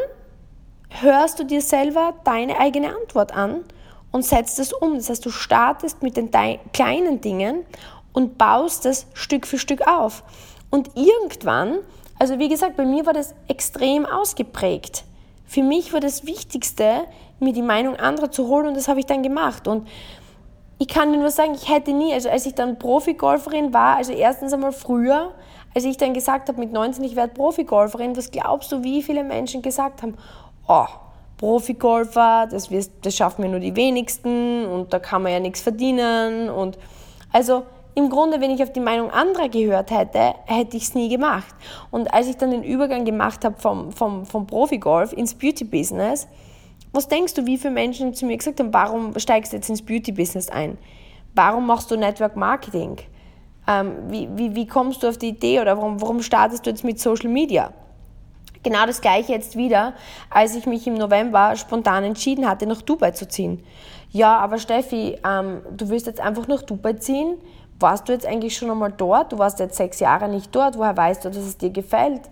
hörst 0.89 1.39
du 1.39 1.45
dir 1.45 1.61
selber 1.61 2.15
deine 2.25 2.59
eigene 2.59 2.89
Antwort 2.89 3.35
an 3.35 3.65
und 4.13 4.25
setzt 4.25 4.59
es 4.59 4.73
um. 4.73 4.95
Das 4.97 5.11
heißt, 5.11 5.27
du 5.27 5.31
startest 5.31 6.03
mit 6.03 6.17
den 6.17 6.31
kleinen 6.73 7.21
Dingen 7.21 7.65
und 8.13 8.39
baust 8.39 8.87
es 8.87 9.07
Stück 9.15 9.47
für 9.47 9.59
Stück 9.59 9.87
auf. 9.87 10.23
Und 10.71 10.91
irgendwann, 10.97 11.79
also 12.19 12.39
wie 12.39 12.49
gesagt, 12.49 12.77
bei 12.77 12.85
mir 12.85 13.07
war 13.07 13.13
das 13.13 13.35
extrem 13.49 14.07
ausgeprägt. 14.07 15.05
Für 15.47 15.63
mich 15.63 15.93
war 15.93 16.01
das 16.01 16.27
Wichtigste, 16.27 17.05
mir 17.41 17.53
die 17.53 17.63
Meinung 17.63 17.97
anderer 17.97 18.31
zu 18.31 18.49
holen 18.49 18.69
und 18.69 18.77
das 18.77 18.89
habe 18.89 19.01
ich 19.01 19.07
dann 19.07 19.23
gemacht. 19.23 19.69
Und 19.69 19.87
ich 20.79 20.89
kann 20.89 21.13
dir 21.13 21.19
nur 21.19 21.31
sagen, 21.31 21.55
ich 21.55 21.69
hätte 21.69 21.93
nie, 21.93 22.13
also 22.13 22.29
als 22.29 22.47
ich 22.47 22.55
dann 22.55 22.79
Profi-Golferin 22.79 23.73
war, 23.73 23.97
also 23.97 24.13
erstens 24.13 24.53
einmal 24.53 24.73
früher, 24.73 25.33
als 25.75 25.85
ich 25.85 25.97
dann 25.97 26.15
gesagt 26.15 26.49
habe 26.49 26.61
mit 26.61 26.73
19, 26.73 27.05
ich 27.05 27.17
werde 27.17 27.35
Profi-Golferin, 27.35 28.17
was 28.17 28.31
glaubst 28.31 28.71
du, 28.71 28.83
wie 28.85 29.03
viele 29.03 29.25
Menschen 29.25 29.63
gesagt 29.63 30.03
haben, 30.03 30.17
oh, 30.69 30.87
Profi-Golfer, 31.39 32.49
das, 32.51 32.69
das 33.03 33.17
schaffen 33.17 33.43
wir 33.43 33.51
nur 33.51 33.61
die 33.61 33.77
wenigsten 33.77 34.67
und 34.67 34.93
da 34.93 34.99
kann 34.99 35.23
man 35.23 35.33
ja 35.33 35.41
nichts 35.41 35.61
verdienen 35.61 36.49
und 36.49 36.79
also 37.33 37.65
im 37.95 38.11
Grunde, 38.11 38.41
wenn 38.41 38.53
ich 38.53 38.63
auf 38.63 38.73
die 38.73 38.81
Meinung 38.81 39.11
anderer 39.11 39.49
gehört 39.49 39.91
hätte, 39.91 40.35
hätte 40.47 40.77
ich 40.77 40.85
es 40.85 40.95
nie 40.95 41.09
gemacht. 41.09 41.53
Und 41.91 42.15
als 42.15 42.29
ich 42.29 42.37
dann 42.37 42.53
den 42.53 42.63
Übergang 42.63 43.05
gemacht 43.05 43.45
habe 43.45 43.61
vom, 43.61 43.91
vom, 43.91 44.25
vom 44.25 44.47
Profi-Golf 44.47 45.13
ins 45.13 45.35
Beauty-Business, 45.35 46.29
was 46.99 47.07
denkst 47.07 47.35
du, 47.35 47.47
wie 47.47 47.57
viele 47.57 47.73
Menschen 47.73 48.13
zu 48.13 48.27
mir 48.27 48.37
gesagt 48.37 48.59
haben, 48.59 48.75
warum 48.75 49.17
steigst 49.21 49.53
du 49.53 49.57
jetzt 49.57 49.71
ins 49.71 49.83
Beauty-Business 49.83 50.49
ein? 50.49 50.77
Warum 51.33 51.65
machst 51.65 51.93
du 51.93 51.97
Network 51.97 52.35
Marketing? 52.35 52.97
Ähm, 53.69 53.93
wie, 54.09 54.29
wie, 54.35 54.57
wie 54.57 54.67
kommst 54.67 55.05
du 55.05 55.09
auf 55.09 55.17
die 55.17 55.29
Idee 55.29 55.61
oder 55.61 55.77
warum, 55.77 56.01
warum 56.01 56.23
startest 56.23 56.67
du 56.67 56.71
jetzt 56.71 56.83
mit 56.83 56.99
Social 56.99 57.29
Media? 57.31 57.73
Genau 58.65 58.85
das 58.85 59.01
gleiche 59.01 59.31
jetzt 59.31 59.55
wieder, 59.55 59.95
als 60.29 60.57
ich 60.57 60.67
mich 60.67 60.89
im 60.89 60.95
November 60.95 61.55
spontan 61.55 62.03
entschieden 62.03 62.49
hatte, 62.49 62.67
nach 62.67 62.83
Dubai 62.83 63.13
zu 63.13 63.29
ziehen. 63.29 63.63
Ja, 64.11 64.37
aber 64.37 64.59
Steffi, 64.59 65.19
ähm, 65.25 65.61
du 65.77 65.91
willst 65.91 66.09
jetzt 66.09 66.21
einfach 66.21 66.49
nach 66.49 66.63
Dubai 66.63 66.95
ziehen? 66.95 67.37
Warst 67.79 68.09
du 68.09 68.13
jetzt 68.13 68.27
eigentlich 68.27 68.57
schon 68.57 68.73
einmal 68.73 68.91
dort? 68.91 69.33
Du 69.33 69.39
warst 69.39 69.61
jetzt 69.61 69.77
sechs 69.77 70.01
Jahre 70.01 70.29
nicht 70.29 70.53
dort. 70.53 70.77
Woher 70.77 70.97
weißt 70.97 71.25
du, 71.25 71.29
dass 71.29 71.37
es 71.37 71.59
dir 71.59 71.71
gefällt? 71.71 72.23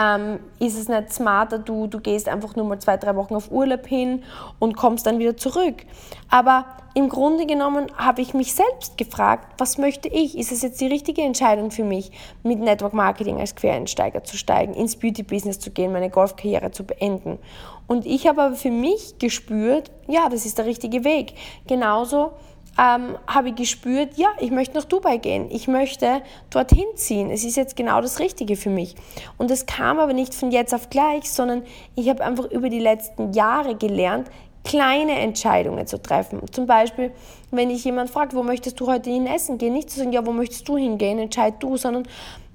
Ähm, 0.00 0.38
ist 0.60 0.78
es 0.78 0.88
nicht 0.88 1.12
smarter, 1.12 1.58
du, 1.58 1.88
du 1.88 2.00
gehst 2.00 2.28
einfach 2.28 2.54
nur 2.54 2.64
mal 2.64 2.78
zwei, 2.78 2.96
drei 2.96 3.16
Wochen 3.16 3.34
auf 3.34 3.50
Urlaub 3.50 3.86
hin 3.86 4.22
und 4.58 4.76
kommst 4.76 5.06
dann 5.06 5.18
wieder 5.18 5.36
zurück. 5.36 5.84
Aber 6.30 6.66
im 6.94 7.08
Grunde 7.08 7.46
genommen 7.46 7.86
habe 7.96 8.22
ich 8.22 8.34
mich 8.34 8.54
selbst 8.54 8.96
gefragt, 8.96 9.54
was 9.58 9.78
möchte 9.78 10.08
ich? 10.08 10.38
Ist 10.38 10.52
es 10.52 10.62
jetzt 10.62 10.80
die 10.80 10.86
richtige 10.86 11.22
Entscheidung 11.22 11.70
für 11.70 11.84
mich, 11.84 12.10
mit 12.42 12.60
Network 12.60 12.92
Marketing 12.92 13.38
als 13.38 13.54
Quereinsteiger 13.54 14.24
zu 14.24 14.36
steigen, 14.36 14.74
ins 14.74 14.96
Beauty 14.96 15.22
Business 15.22 15.58
zu 15.58 15.70
gehen, 15.70 15.92
meine 15.92 16.10
Golfkarriere 16.10 16.70
zu 16.70 16.84
beenden? 16.84 17.38
Und 17.86 18.06
ich 18.06 18.26
habe 18.26 18.42
aber 18.42 18.54
für 18.54 18.70
mich 18.70 19.18
gespürt, 19.18 19.90
ja, 20.06 20.28
das 20.28 20.44
ist 20.44 20.58
der 20.58 20.66
richtige 20.66 21.04
Weg. 21.04 21.34
Genauso 21.66 22.32
ähm, 22.78 23.18
habe 23.26 23.48
ich 23.48 23.56
gespürt, 23.56 24.16
ja, 24.16 24.28
ich 24.38 24.50
möchte 24.50 24.76
nach 24.76 24.84
Dubai 24.84 25.16
gehen, 25.16 25.50
ich 25.50 25.66
möchte 25.66 26.22
dorthin 26.50 26.86
ziehen, 26.94 27.30
es 27.30 27.44
ist 27.44 27.56
jetzt 27.56 27.76
genau 27.76 28.00
das 28.00 28.20
Richtige 28.20 28.56
für 28.56 28.70
mich. 28.70 28.94
Und 29.36 29.50
es 29.50 29.66
kam 29.66 29.98
aber 29.98 30.12
nicht 30.12 30.32
von 30.34 30.52
jetzt 30.52 30.72
auf 30.72 30.88
gleich, 30.88 31.30
sondern 31.30 31.64
ich 31.96 32.08
habe 32.08 32.24
einfach 32.24 32.44
über 32.50 32.68
die 32.68 32.78
letzten 32.78 33.32
Jahre 33.32 33.74
gelernt, 33.74 34.30
kleine 34.64 35.18
Entscheidungen 35.18 35.86
zu 35.86 36.00
treffen. 36.00 36.40
Zum 36.52 36.66
Beispiel, 36.66 37.10
wenn 37.50 37.70
ich 37.70 37.84
jemand 37.84 38.10
fragt, 38.10 38.34
wo 38.34 38.42
möchtest 38.42 38.78
du 38.78 38.86
heute 38.86 39.10
hin 39.10 39.26
essen 39.26 39.58
gehen, 39.58 39.72
nicht 39.72 39.90
zu 39.90 39.98
sagen, 39.98 40.12
ja, 40.12 40.24
wo 40.24 40.32
möchtest 40.32 40.68
du 40.68 40.76
hingehen, 40.76 41.18
entscheid 41.18 41.54
du, 41.60 41.76
sondern 41.76 42.06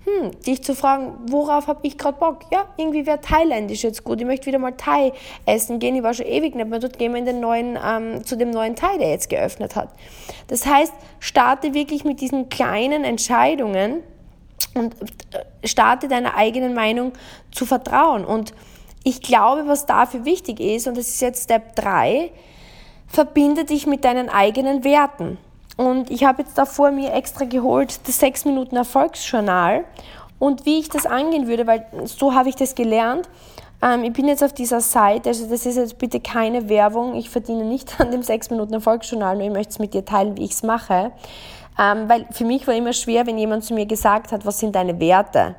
hm, 0.05 0.31
dich 0.41 0.61
zu 0.63 0.75
fragen, 0.75 1.13
worauf 1.27 1.67
habe 1.67 1.79
ich 1.83 1.97
gerade 1.97 2.17
Bock? 2.17 2.39
Ja, 2.51 2.65
irgendwie 2.75 3.05
wäre 3.05 3.21
Thailändisch 3.21 3.83
jetzt 3.83 4.03
gut. 4.03 4.19
Ich 4.19 4.27
möchte 4.27 4.47
wieder 4.47 4.59
mal 4.59 4.73
Thai 4.73 5.13
essen 5.45 5.79
gehen. 5.79 5.95
Ich 5.95 6.03
war 6.03 6.13
schon 6.13 6.25
ewig 6.25 6.55
nicht 6.55 6.67
mehr 6.67 6.79
dort. 6.79 6.97
Gehen 6.97 7.13
wir 7.13 7.19
in 7.19 7.25
den 7.25 7.39
neuen, 7.39 7.79
ähm, 7.81 8.25
zu 8.25 8.35
dem 8.35 8.51
neuen 8.51 8.75
Thai, 8.75 8.97
der 8.97 9.11
jetzt 9.11 9.29
geöffnet 9.29 9.77
hat. 9.77 9.89
Das 10.47 10.65
heißt, 10.65 10.93
starte 11.19 11.73
wirklich 11.73 12.03
mit 12.03 12.19
diesen 12.19 12.49
kleinen 12.49 13.05
Entscheidungen 13.05 14.01
und 14.73 14.93
äh, 15.31 15.67
starte 15.67 16.09
deiner 16.09 16.35
eigenen 16.35 16.73
Meinung 16.73 17.13
zu 17.51 17.65
vertrauen. 17.65 18.25
Und 18.25 18.53
ich 19.05 19.21
glaube, 19.21 19.67
was 19.67 19.85
dafür 19.85 20.25
wichtig 20.25 20.59
ist, 20.59 20.87
und 20.87 20.97
das 20.97 21.07
ist 21.07 21.21
jetzt 21.21 21.43
Step 21.45 21.77
3, 21.77 22.29
verbinde 23.07 23.63
dich 23.63 23.87
mit 23.87 24.03
deinen 24.03 24.27
eigenen 24.27 24.83
Werten. 24.83 25.37
Und 25.77 26.11
ich 26.11 26.23
habe 26.23 26.43
jetzt 26.43 26.57
da 26.57 26.65
vor 26.65 26.91
mir 26.91 27.13
extra 27.13 27.45
geholt 27.45 28.07
das 28.07 28.19
6 28.19 28.45
Minuten 28.45 28.75
Erfolgsjournal 28.75 29.85
und 30.39 30.65
wie 30.65 30.79
ich 30.79 30.89
das 30.89 31.05
angehen 31.05 31.47
würde, 31.47 31.65
weil 31.65 31.85
so 32.05 32.33
habe 32.33 32.49
ich 32.49 32.55
das 32.55 32.75
gelernt. 32.75 33.27
Ähm, 33.81 34.03
ich 34.03 34.13
bin 34.13 34.27
jetzt 34.27 34.43
auf 34.43 34.53
dieser 34.53 34.81
Seite, 34.81 35.29
also 35.29 35.47
das 35.47 35.65
ist 35.65 35.77
jetzt 35.77 35.97
bitte 35.97 36.19
keine 36.19 36.69
Werbung, 36.69 37.15
ich 37.15 37.29
verdiene 37.29 37.65
nicht 37.65 37.99
an 37.99 38.11
dem 38.11 38.21
6 38.21 38.51
Minuten 38.51 38.73
Erfolgsjournal, 38.73 39.35
nur 39.35 39.47
ich 39.47 39.53
möchte 39.53 39.71
es 39.71 39.79
mit 39.79 39.93
dir 39.93 40.05
teilen, 40.05 40.37
wie 40.37 40.45
ich 40.45 40.51
es 40.51 40.63
mache. 40.63 41.11
Ähm, 41.79 42.07
weil 42.07 42.25
für 42.29 42.45
mich 42.45 42.67
war 42.67 42.75
immer 42.75 42.93
schwer, 42.93 43.25
wenn 43.25 43.37
jemand 43.37 43.63
zu 43.63 43.73
mir 43.73 43.87
gesagt 43.87 44.31
hat, 44.31 44.45
was 44.45 44.59
sind 44.59 44.75
deine 44.75 44.99
Werte? 44.99 45.55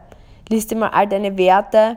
Dir 0.49 0.77
mal 0.77 0.91
all 0.91 1.09
deine 1.09 1.37
Werte 1.37 1.97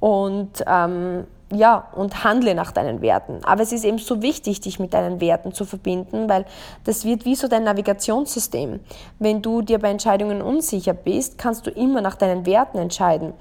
und 0.00 0.64
ähm, 0.66 1.26
ja, 1.52 1.88
und 1.94 2.24
handle 2.24 2.54
nach 2.54 2.72
deinen 2.72 3.00
Werten. 3.00 3.40
Aber 3.44 3.62
es 3.62 3.72
ist 3.72 3.84
eben 3.84 3.98
so 3.98 4.20
wichtig, 4.20 4.60
dich 4.60 4.78
mit 4.78 4.92
deinen 4.92 5.20
Werten 5.20 5.52
zu 5.52 5.64
verbinden, 5.64 6.28
weil 6.28 6.44
das 6.84 7.04
wird 7.04 7.24
wie 7.24 7.34
so 7.34 7.48
dein 7.48 7.64
Navigationssystem. 7.64 8.80
Wenn 9.18 9.40
du 9.40 9.62
dir 9.62 9.78
bei 9.78 9.90
Entscheidungen 9.90 10.42
unsicher 10.42 10.92
bist, 10.92 11.38
kannst 11.38 11.66
du 11.66 11.70
immer 11.70 12.02
nach 12.02 12.16
deinen 12.16 12.44
Werten 12.44 12.76
entscheiden. 12.78 13.32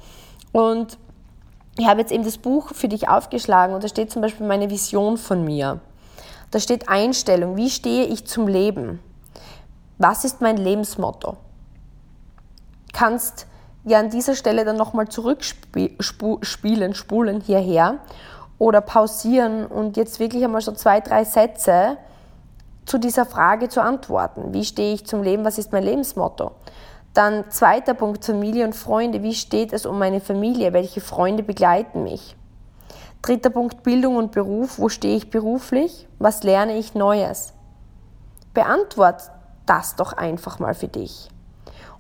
Und 0.54 0.98
ich 1.78 1.86
habe 1.86 2.00
jetzt 2.00 2.12
eben 2.12 2.24
das 2.24 2.38
Buch 2.38 2.74
für 2.74 2.88
dich 2.88 3.10
aufgeschlagen 3.10 3.76
und 3.76 3.84
da 3.84 3.88
steht 3.88 4.12
zum 4.12 4.22
Beispiel 4.22 4.48
meine 4.48 4.70
Vision 4.70 5.18
von 5.18 5.44
mir. 5.44 5.82
Da 6.50 6.60
steht 6.60 6.88
Einstellung. 6.88 7.58
Wie 7.58 7.70
stehe 7.70 8.06
ich 8.06 8.26
zum 8.26 8.48
Leben? 8.48 9.00
Was 9.98 10.24
ist 10.24 10.42
mein 10.42 10.58
Lebensmotto? 10.58 11.36
Kannst 12.94 13.48
ja 13.88 14.00
an 14.00 14.10
dieser 14.10 14.36
Stelle 14.36 14.66
dann 14.66 14.76
nochmal 14.76 15.08
zurückspielen, 15.08 16.94
spulen 16.94 17.42
hierher 17.42 18.00
oder 18.60 18.82
pausieren 18.82 19.66
und 19.66 19.98
jetzt 19.98 20.20
wirklich 20.20 20.44
einmal 20.44 20.62
so 20.62 20.74
zwei, 20.74 21.00
drei 21.00 21.24
Sätze 21.24 21.98
zu 22.86 22.98
dieser 22.98 23.26
Frage 23.26 23.70
zu 23.70 23.82
antworten. 23.82 24.54
Wie 24.54 24.66
stehe 24.66 24.94
ich 24.94 25.06
zum 25.06 25.24
Leben? 25.24 25.46
Was 25.46 25.58
ist 25.58 25.72
mein 25.72 25.84
Lebensmotto? 25.84 26.52
Dann 27.14 27.50
zweiter 27.50 27.94
Punkt, 27.94 28.26
Familie 28.26 28.66
und 28.66 28.76
Freunde. 28.76 29.24
Wie 29.24 29.34
steht 29.34 29.74
es 29.74 29.86
um 29.86 29.98
meine 29.98 30.20
Familie? 30.20 30.74
Welche 30.74 31.02
Freunde 31.02 31.44
begleiten 31.44 32.04
mich? 32.04 32.36
Dritter 33.22 33.50
Punkt, 33.50 33.84
Bildung 33.84 34.18
und 34.18 34.32
Beruf. 34.32 34.80
Wo 34.80 34.90
stehe 34.90 35.16
ich 35.16 35.30
beruflich? 35.30 36.08
Was 36.20 36.44
lerne 36.44 36.78
ich 36.78 36.94
Neues? 36.94 37.54
Beantwort 38.54 39.32
das 39.66 39.96
doch 39.96 40.14
einfach 40.14 40.60
mal 40.60 40.74
für 40.74 40.88
dich. 40.88 41.30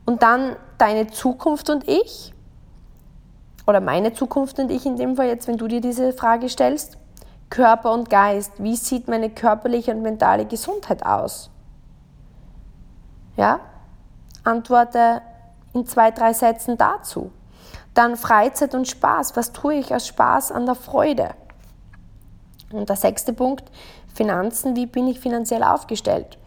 Und 0.07 0.23
dann 0.23 0.55
deine 0.77 1.07
Zukunft 1.07 1.69
und 1.69 1.85
ich, 1.85 2.33
oder 3.67 3.81
meine 3.81 4.13
Zukunft 4.13 4.57
und 4.57 4.71
ich 4.71 4.85
in 4.85 4.95
dem 4.95 5.17
Fall 5.17 5.27
jetzt, 5.27 5.49
wenn 5.49 5.57
du 5.57 5.67
dir 5.67 5.81
diese 5.81 6.13
Frage 6.13 6.47
stellst, 6.47 6.97
Körper 7.49 7.91
und 7.91 8.09
Geist, 8.09 8.53
wie 8.57 8.77
sieht 8.77 9.09
meine 9.09 9.29
körperliche 9.29 9.91
und 9.91 10.03
mentale 10.03 10.45
Gesundheit 10.45 11.05
aus? 11.05 11.49
Ja? 13.35 13.59
Antworte 14.45 15.21
in 15.73 15.85
zwei, 15.85 16.11
drei 16.11 16.31
Sätzen 16.31 16.77
dazu. 16.77 17.31
Dann 17.93 18.15
Freizeit 18.15 18.75
und 18.75 18.87
Spaß. 18.87 19.35
Was 19.35 19.51
tue 19.51 19.73
ich 19.73 19.93
aus 19.93 20.07
Spaß 20.07 20.53
an 20.53 20.65
der 20.65 20.75
Freude? 20.75 21.31
Und 22.71 22.87
der 22.87 22.95
sechste 22.95 23.33
Punkt, 23.33 23.69
Finanzen. 24.13 24.77
Wie 24.77 24.85
bin 24.85 25.05
ich 25.09 25.19
finanziell 25.19 25.63
aufgestellt? 25.63 26.37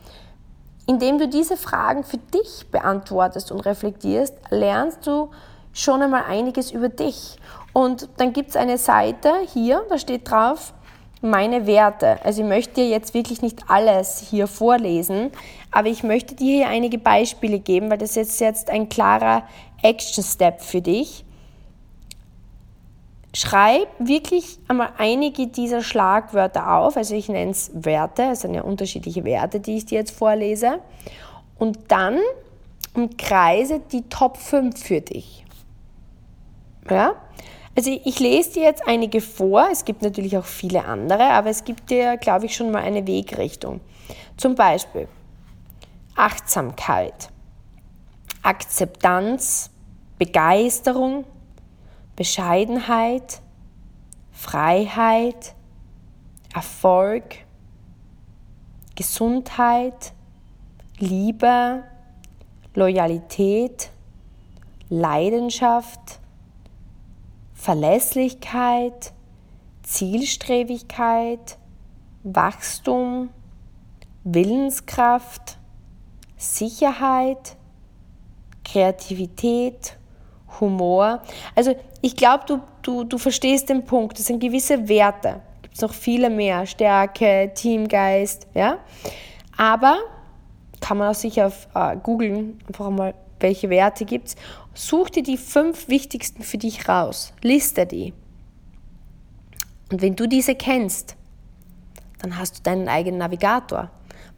Indem 0.86 1.18
du 1.18 1.28
diese 1.28 1.56
Fragen 1.56 2.04
für 2.04 2.18
dich 2.18 2.66
beantwortest 2.70 3.52
und 3.52 3.60
reflektierst, 3.60 4.34
lernst 4.50 5.06
du 5.06 5.30
schon 5.72 6.02
einmal 6.02 6.24
einiges 6.24 6.70
über 6.72 6.88
dich. 6.88 7.36
Und 7.72 8.08
dann 8.16 8.32
gibt 8.32 8.50
es 8.50 8.56
eine 8.56 8.78
Seite 8.78 9.32
hier, 9.52 9.84
da 9.88 9.98
steht 9.98 10.28
drauf, 10.30 10.72
meine 11.22 11.66
Werte. 11.66 12.18
Also 12.24 12.42
ich 12.42 12.48
möchte 12.48 12.74
dir 12.74 12.88
jetzt 12.88 13.14
wirklich 13.14 13.42
nicht 13.42 13.64
alles 13.68 14.18
hier 14.30 14.46
vorlesen, 14.46 15.30
aber 15.70 15.88
ich 15.88 16.02
möchte 16.02 16.34
dir 16.34 16.56
hier 16.56 16.68
einige 16.68 16.98
Beispiele 16.98 17.58
geben, 17.58 17.90
weil 17.90 17.98
das 17.98 18.16
ist 18.16 18.40
jetzt 18.40 18.70
ein 18.70 18.88
klarer 18.88 19.44
Action 19.82 20.24
Step 20.24 20.60
für 20.62 20.80
dich. 20.80 21.24
Schreib 23.32 23.88
wirklich 23.98 24.58
einmal 24.66 24.92
einige 24.98 25.46
dieser 25.46 25.82
Schlagwörter 25.82 26.74
auf. 26.74 26.96
Also 26.96 27.14
ich 27.14 27.28
nenne 27.28 27.52
es 27.52 27.70
Werte, 27.74 28.22
es 28.32 28.40
sind 28.40 28.54
ja 28.54 28.62
unterschiedliche 28.62 29.24
Werte, 29.24 29.60
die 29.60 29.76
ich 29.76 29.86
dir 29.86 29.98
jetzt 29.98 30.10
vorlese. 30.10 30.80
Und 31.58 31.78
dann 31.88 32.18
umkreise 32.94 33.80
die 33.92 34.08
Top 34.08 34.36
5 34.36 34.82
für 34.82 35.00
dich. 35.00 35.44
Ja? 36.88 37.14
Also 37.76 37.90
ich 38.04 38.18
lese 38.18 38.54
dir 38.54 38.62
jetzt 38.64 38.86
einige 38.88 39.20
vor, 39.20 39.68
es 39.70 39.84
gibt 39.84 40.02
natürlich 40.02 40.36
auch 40.36 40.44
viele 40.44 40.84
andere, 40.84 41.30
aber 41.30 41.50
es 41.50 41.64
gibt 41.64 41.88
dir, 41.90 42.16
glaube 42.16 42.46
ich, 42.46 42.56
schon 42.56 42.72
mal 42.72 42.82
eine 42.82 43.06
Wegrichtung. 43.06 43.80
Zum 44.36 44.56
Beispiel 44.56 45.06
Achtsamkeit, 46.16 47.30
Akzeptanz, 48.42 49.70
Begeisterung, 50.18 51.24
Bescheidenheit, 52.20 53.40
Freiheit, 54.30 55.54
Erfolg, 56.54 57.36
Gesundheit, 58.94 60.12
Liebe, 60.98 61.82
Loyalität, 62.74 63.88
Leidenschaft, 64.90 66.20
Verlässlichkeit, 67.54 69.14
Zielstrebigkeit, 69.82 71.56
Wachstum, 72.22 73.30
Willenskraft, 74.24 75.56
Sicherheit, 76.36 77.56
Kreativität, 78.62 79.96
Humor. 80.58 81.22
Also 81.54 81.76
ich 82.00 82.16
glaube, 82.16 82.44
du, 82.46 82.60
du, 82.82 83.04
du 83.04 83.18
verstehst 83.18 83.68
den 83.68 83.84
Punkt. 83.84 84.18
Das 84.18 84.26
sind 84.26 84.40
gewisse 84.40 84.88
Werte. 84.88 85.40
Gibt 85.62 85.76
es 85.76 85.82
noch 85.82 85.92
viele 85.92 86.30
mehr. 86.30 86.66
Stärke, 86.66 87.52
Teamgeist, 87.54 88.46
ja. 88.54 88.78
Aber 89.56 89.98
kann 90.80 90.98
man 90.98 91.10
auch 91.10 91.14
sicher 91.14 91.46
auf 91.46 91.68
äh, 91.74 91.96
googeln, 91.96 92.58
einfach 92.66 92.90
mal, 92.90 93.14
welche 93.38 93.70
Werte 93.70 94.04
gibt 94.04 94.28
es. 94.28 94.36
Such 94.74 95.10
dir 95.10 95.22
die 95.22 95.36
fünf 95.36 95.88
wichtigsten 95.88 96.42
für 96.42 96.58
dich 96.58 96.88
raus. 96.88 97.32
Liste 97.42 97.86
die. 97.86 98.14
Und 99.90 100.02
wenn 100.02 100.16
du 100.16 100.26
diese 100.26 100.54
kennst, 100.54 101.16
dann 102.22 102.38
hast 102.38 102.58
du 102.58 102.62
deinen 102.62 102.88
eigenen 102.88 103.18
Navigator. 103.18 103.90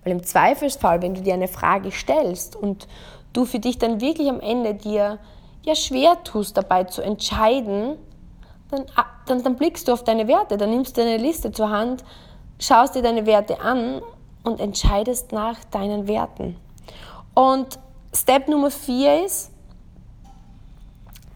Weil 0.02 0.12
im 0.12 0.22
Zweifelsfall, 0.22 1.02
wenn 1.02 1.14
du 1.14 1.20
dir 1.20 1.34
eine 1.34 1.48
Frage 1.48 1.92
stellst 1.92 2.56
und 2.56 2.88
du 3.32 3.44
für 3.44 3.58
dich 3.58 3.78
dann 3.78 4.00
wirklich 4.00 4.28
am 4.28 4.40
Ende 4.40 4.74
dir 4.74 5.18
ja 5.62 5.74
schwer 5.74 6.22
tust, 6.24 6.56
dabei 6.56 6.84
zu 6.84 7.02
entscheiden, 7.02 7.96
dann, 8.70 8.86
ah, 8.96 9.06
dann, 9.26 9.42
dann 9.42 9.56
blickst 9.56 9.88
du 9.88 9.92
auf 9.92 10.04
deine 10.04 10.26
Werte, 10.28 10.56
dann 10.56 10.70
nimmst 10.70 10.96
du 10.96 11.02
eine 11.02 11.18
Liste 11.18 11.52
zur 11.52 11.70
Hand, 11.70 12.04
schaust 12.58 12.94
dir 12.94 13.02
deine 13.02 13.26
Werte 13.26 13.60
an 13.60 14.02
und 14.42 14.60
entscheidest 14.60 15.32
nach 15.32 15.62
deinen 15.64 16.08
Werten. 16.08 16.56
Und 17.34 17.78
Step 18.14 18.48
Nummer 18.48 18.70
vier 18.70 19.24
ist, 19.24 19.50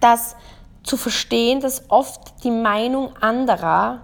dass 0.00 0.36
zu 0.82 0.96
verstehen, 0.96 1.60
dass 1.60 1.90
oft 1.90 2.44
die 2.44 2.50
Meinung 2.50 3.16
anderer 3.16 4.02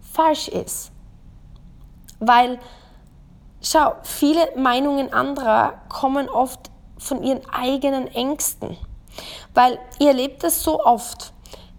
falsch 0.00 0.48
ist. 0.48 0.90
Weil, 2.18 2.58
schau, 3.60 3.94
viele 4.02 4.56
Meinungen 4.56 5.12
anderer 5.12 5.74
kommen 5.88 6.28
oft 6.28 6.70
von 6.96 7.22
ihren 7.22 7.46
eigenen 7.50 8.06
Ängsten. 8.08 8.78
Weil 9.54 9.78
ihr 9.98 10.08
erlebt 10.08 10.42
das 10.44 10.62
so 10.62 10.80
oft. 10.84 11.32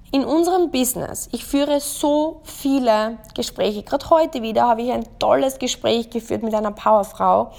In 0.10 0.23
unserem 0.23 0.71
Business, 0.71 1.28
ich 1.34 1.43
führe 1.43 1.82
so 1.82 2.39
viele 2.43 3.17
Gespräche. 3.36 3.84
Gerade 3.84 4.10
heute 4.10 4.41
wieder 4.41 4.67
habe 4.67 4.82
ich 4.82 4.91
ein 4.91 5.06
tolles 5.19 5.60
Gespräch 5.60 6.10
geführt 6.10 6.43
mit 6.43 6.56
einer 6.56 6.71
Powerfrau. 6.71 7.52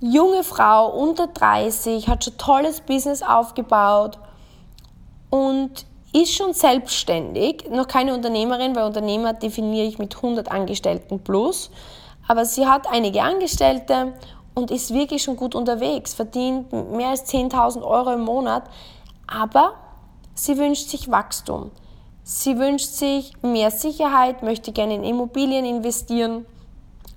Junge 0.00 0.42
Frau, 0.42 0.88
unter 0.88 1.28
30, 1.28 2.08
hat 2.08 2.24
schon 2.24 2.36
tolles 2.38 2.80
Business 2.80 3.22
aufgebaut 3.22 4.18
und 5.30 5.86
ist 6.12 6.34
schon 6.34 6.54
selbstständig, 6.54 7.68
noch 7.70 7.86
keine 7.86 8.14
Unternehmerin, 8.14 8.74
weil 8.74 8.84
Unternehmer 8.84 9.32
definiere 9.32 9.86
ich 9.86 9.98
mit 9.98 10.16
100 10.16 10.50
Angestellten 10.50 11.20
plus. 11.20 11.70
Aber 12.26 12.44
sie 12.44 12.66
hat 12.66 12.86
einige 12.90 13.22
Angestellte 13.22 14.14
und 14.58 14.72
ist 14.72 14.92
wirklich 14.92 15.22
schon 15.22 15.36
gut 15.36 15.54
unterwegs, 15.54 16.14
verdient 16.14 16.72
mehr 16.72 17.10
als 17.10 17.32
10.000 17.32 17.80
Euro 17.82 18.12
im 18.12 18.22
Monat, 18.22 18.64
aber 19.28 19.74
sie 20.34 20.58
wünscht 20.58 20.88
sich 20.88 21.10
Wachstum. 21.10 21.70
Sie 22.24 22.58
wünscht 22.58 22.88
sich 22.88 23.32
mehr 23.40 23.70
Sicherheit, 23.70 24.42
möchte 24.42 24.72
gerne 24.72 24.96
in 24.96 25.04
Immobilien 25.04 25.64
investieren 25.64 26.44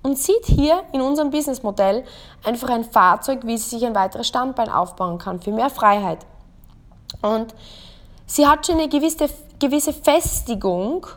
und 0.03 0.19
sieht 0.19 0.45
hier 0.45 0.83
in 0.93 1.01
unserem 1.01 1.31
Businessmodell 1.31 2.03
einfach 2.43 2.69
ein 2.69 2.83
Fahrzeug, 2.83 3.39
wie 3.43 3.57
sie 3.57 3.77
sich 3.77 3.85
ein 3.87 3.95
weiteres 3.95 4.27
Standbein 4.27 4.69
aufbauen 4.69 5.17
kann 5.17 5.41
für 5.41 5.51
mehr 5.51 5.71
Freiheit. 5.71 6.19
Und 7.23 7.55
sie 8.27 8.45
hat 8.45 8.67
schon 8.67 8.77
eine 8.77 8.87
gewisse, 8.87 9.29
gewisse 9.57 9.93
Festigung 9.93 11.07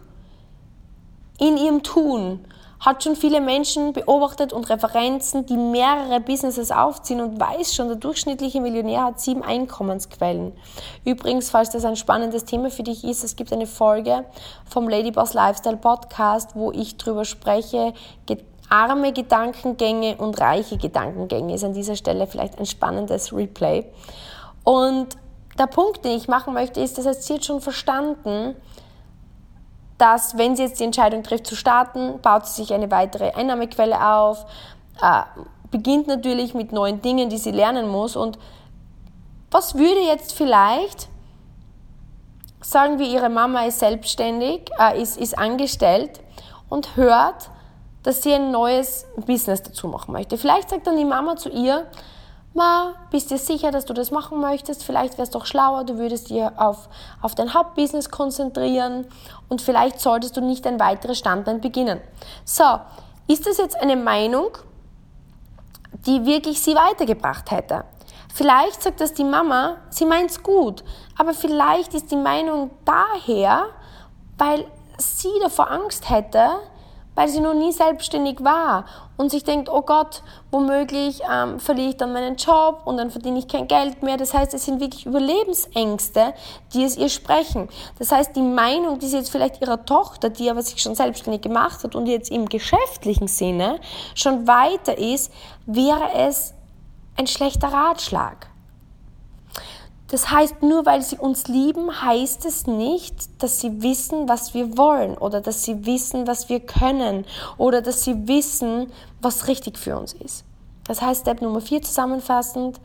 in 1.39 1.59
ihrem 1.59 1.83
Tun 1.83 2.47
hat 2.85 3.03
schon 3.03 3.17
viele 3.17 3.41
Menschen 3.41 3.95
beobachtet 3.95 4.53
und 4.53 4.69
Referenzen, 4.69 5.47
die 5.47 5.57
mehrere 5.57 6.21
Businesses 6.21 6.71
aufziehen 6.71 7.23
und 7.23 7.41
weiß 7.41 7.75
schon, 7.75 7.89
der 7.89 7.97
durchschnittliche 7.97 8.61
Millionär 8.61 9.05
hat 9.05 9.21
sieben 9.21 9.43
Einkommensquellen. 9.43 10.53
Übrigens, 11.05 11.49
falls 11.49 11.71
das 11.71 11.87
ein 11.87 11.97
spannendes 11.97 12.45
Thema 12.45 12.71
für 12.71 12.83
dich 12.83 13.05
ist, 13.05 13.25
es 13.25 13.37
gibt 13.37 13.53
eine 13.55 13.67
Folge 13.67 14.27
vom 14.69 14.89
Ladyboss 14.89 15.33
Lifestyle 15.33 15.79
Podcast, 15.79 16.51
wo 16.55 16.73
ich 16.73 16.99
darüber 16.99 17.25
spreche, 17.25 17.95
arme 18.69 19.13
Gedankengänge 19.13 20.17
und 20.17 20.41
reiche 20.41 20.77
Gedankengänge 20.77 21.55
ist 21.55 21.65
an 21.65 21.75
dieser 21.75 21.97
Stelle 21.97 22.27
vielleicht 22.27 22.59
ein 22.59 22.67
spannendes 22.67 23.33
Replay. 23.33 23.87
Und 24.63 25.17
der 25.59 25.67
Punkt, 25.69 26.05
den 26.05 26.17
ich 26.17 26.29
machen 26.29 26.53
möchte, 26.55 26.81
ist, 26.81 26.99
das 26.99 27.07
heißt, 27.07 27.31
hat 27.31 27.45
schon 27.45 27.61
verstanden, 27.61 28.57
dass 29.99 30.37
wenn 30.37 30.57
sie 30.57 30.65
jetzt 30.65 30.81
die 30.81 30.85
Entscheidung 30.85 31.23
trifft 31.23 31.47
zu 31.47 31.57
starten, 31.57 32.21
baut 32.21 32.47
sie 32.47 32.63
sich 32.63 32.75
eine 32.75 32.91
weitere 32.91 33.33
Einnahmequelle 33.33 34.01
auf, 34.05 34.45
äh, 35.01 35.23
beginnt 35.71 36.07
natürlich 36.07 36.55
mit 36.55 36.73
neuen 36.73 37.03
Dingen, 37.03 37.29
die 37.29 37.39
sie 37.39 37.51
lernen 37.51 37.89
muss. 37.89 38.17
Und 38.17 38.39
was 39.51 39.77
würde 39.77 40.01
jetzt 40.01 40.33
vielleicht, 40.33 41.09
sagen 42.61 42.99
wir, 42.99 43.07
ihre 43.07 43.29
Mama 43.29 43.65
ist 43.65 43.81
selbstständig, 43.81 44.71
äh, 44.79 45.01
ist, 45.01 45.17
ist 45.17 45.39
angestellt 45.39 46.21
und 46.69 46.97
hört, 46.97 47.51
dass 48.03 48.23
sie 48.23 48.35
ein 48.35 48.51
neues 48.51 49.07
Business 49.27 49.63
dazu 49.63 49.89
machen 49.89 50.13
möchte. 50.13 50.37
Vielleicht 50.39 50.71
sagt 50.71 50.87
dann 50.87 50.97
die 50.97 51.05
Mama 51.05 51.37
zu 51.37 51.49
ihr, 51.49 51.87
Ma, 52.57 52.95
bist 53.11 53.33
dir 53.33 53.39
sicher, 53.39 53.73
dass 53.73 53.85
du 53.85 53.95
das 53.95 54.13
machen 54.13 54.41
möchtest? 54.41 54.85
Vielleicht 54.85 55.15
wäre 55.15 55.25
es 55.25 55.31
doch 55.31 55.45
schlauer, 55.45 55.83
du 55.83 55.99
würdest 55.99 56.31
dir 56.31 56.53
auf, 56.57 56.89
auf 57.21 57.35
dein 57.35 57.53
Hauptbusiness 57.53 58.11
konzentrieren 58.11 59.09
und 59.49 59.61
vielleicht 59.61 60.01
solltest 60.01 60.37
du 60.37 60.41
nicht 60.41 60.65
ein 60.65 60.79
weiteres 60.79 61.19
Standbein 61.19 61.61
beginnen. 61.61 62.01
So, 62.45 62.79
ist 63.27 63.45
das 63.45 63.57
jetzt 63.59 63.75
eine 63.81 63.97
Meinung, 63.97 64.57
die 66.07 66.25
wirklich 66.27 66.63
sie 66.63 66.77
weitergebracht 66.77 67.51
hätte? 67.51 67.85
Vielleicht 68.33 68.85
sagt 68.85 69.01
das 69.01 69.13
die 69.15 69.25
Mama, 69.25 69.79
sie 69.91 70.07
meint 70.07 70.31
es 70.31 70.41
gut, 70.41 70.85
aber 71.19 71.35
vielleicht 71.35 71.93
ist 71.93 72.13
die 72.13 72.17
Meinung 72.17 72.71
daher, 72.85 73.65
weil 74.39 74.65
sie 74.97 75.33
davor 75.41 75.73
Angst 75.73 76.09
hätte, 76.09 76.51
weil 77.15 77.29
sie 77.29 77.41
noch 77.41 77.55
nie 77.55 77.73
selbstständig 77.73 78.43
war 78.43 78.85
und 79.17 79.31
sich 79.31 79.45
denkt, 79.45 79.69
oh 79.69 79.83
Gott, 79.83 80.23
womöglich 80.51 81.21
ähm, 81.31 81.61
verliere 81.61 81.91
ich 81.91 81.97
dann 81.97 82.13
meinen 82.13 82.37
Job 82.37 82.83
und 82.85 82.97
dann 82.97 83.11
verdiene 83.11 83.39
ich 83.39 83.49
kein 83.49 83.69
Geld 83.69 84.03
mehr. 84.03 84.17
Das 84.17 84.35
heißt, 84.35 84.55
es 84.55 84.65
sind 84.65 84.81
wirklich 84.81 85.07
Überlebensängste, 85.07 86.35
die 86.73 86.85
es 86.85 86.97
ihr 86.97 87.09
sprechen. 87.09 87.69
Das 87.99 88.11
heißt, 88.11 88.35
die 88.35 88.43
Meinung, 88.43 88.99
die 88.99 89.07
sie 89.07 89.19
jetzt 89.19 89.31
vielleicht 89.31 89.61
ihrer 89.61 89.85
Tochter, 89.85 90.31
die 90.31 90.51
aber 90.51 90.63
sich 90.63 90.83
schon 90.83 90.95
selbstständig 90.95 91.43
gemacht 91.43 91.85
hat 91.85 91.95
und 91.95 92.07
jetzt 92.07 92.31
im 92.31 92.49
geschäftlichen 92.49 93.29
Sinne 93.29 93.81
schon 94.15 94.47
weiter 94.47 94.99
ist, 94.99 95.33
wäre 95.67 96.13
es 96.17 96.55
ein 97.17 97.27
schlechter 97.27 97.69
Ratschlag. 97.69 98.49
Das 100.09 100.31
heißt, 100.31 100.63
nur 100.63 100.85
weil 100.85 101.03
sie 101.03 101.17
uns 101.17 101.49
lieben, 101.49 102.03
heißt 102.03 102.45
es 102.45 102.67
nicht, 102.67 103.43
dass 103.43 103.61
sie 103.61 103.83
wissen, 103.83 104.29
was 104.29 104.53
wir 104.53 104.77
wollen 104.77 105.17
oder 105.17 105.41
dass 105.41 105.65
sie 105.65 105.87
wissen, 105.87 106.27
was 106.27 106.49
wir 106.49 106.61
können 106.61 107.25
oder 107.57 107.81
dass 107.81 108.05
sie 108.05 108.29
wissen, 108.29 108.93
was 109.21 109.49
richtig 109.49 109.79
für 109.79 109.99
uns 109.99 110.13
ist. 110.13 110.45
Das 110.87 111.01
heißt, 111.01 111.23
Step 111.23 111.41
Nummer 111.41 111.63
4 111.63 111.81
zusammenfassend, 111.83 112.81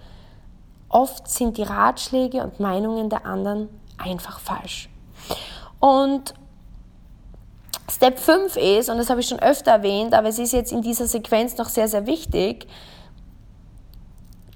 oft 0.87 1.27
sind 1.27 1.57
die 1.57 1.63
Ratschläge 1.63 2.41
und 2.41 2.61
Meinungen 2.61 3.09
der 3.09 3.25
anderen 3.25 3.67
einfach 3.97 4.39
falsch. 4.39 4.89
Und 5.81 6.33
Step 7.91 8.17
5 8.17 8.55
ist, 8.55 8.89
und 8.89 8.97
das 8.97 9.09
habe 9.09 9.19
ich 9.19 9.27
schon 9.27 9.39
öfter 9.39 9.71
erwähnt, 9.71 10.13
aber 10.13 10.29
es 10.29 10.39
ist 10.39 10.53
jetzt 10.53 10.71
in 10.71 10.81
dieser 10.81 11.05
Sequenz 11.05 11.57
noch 11.57 11.67
sehr, 11.67 11.89
sehr 11.89 12.05
wichtig, 12.05 12.65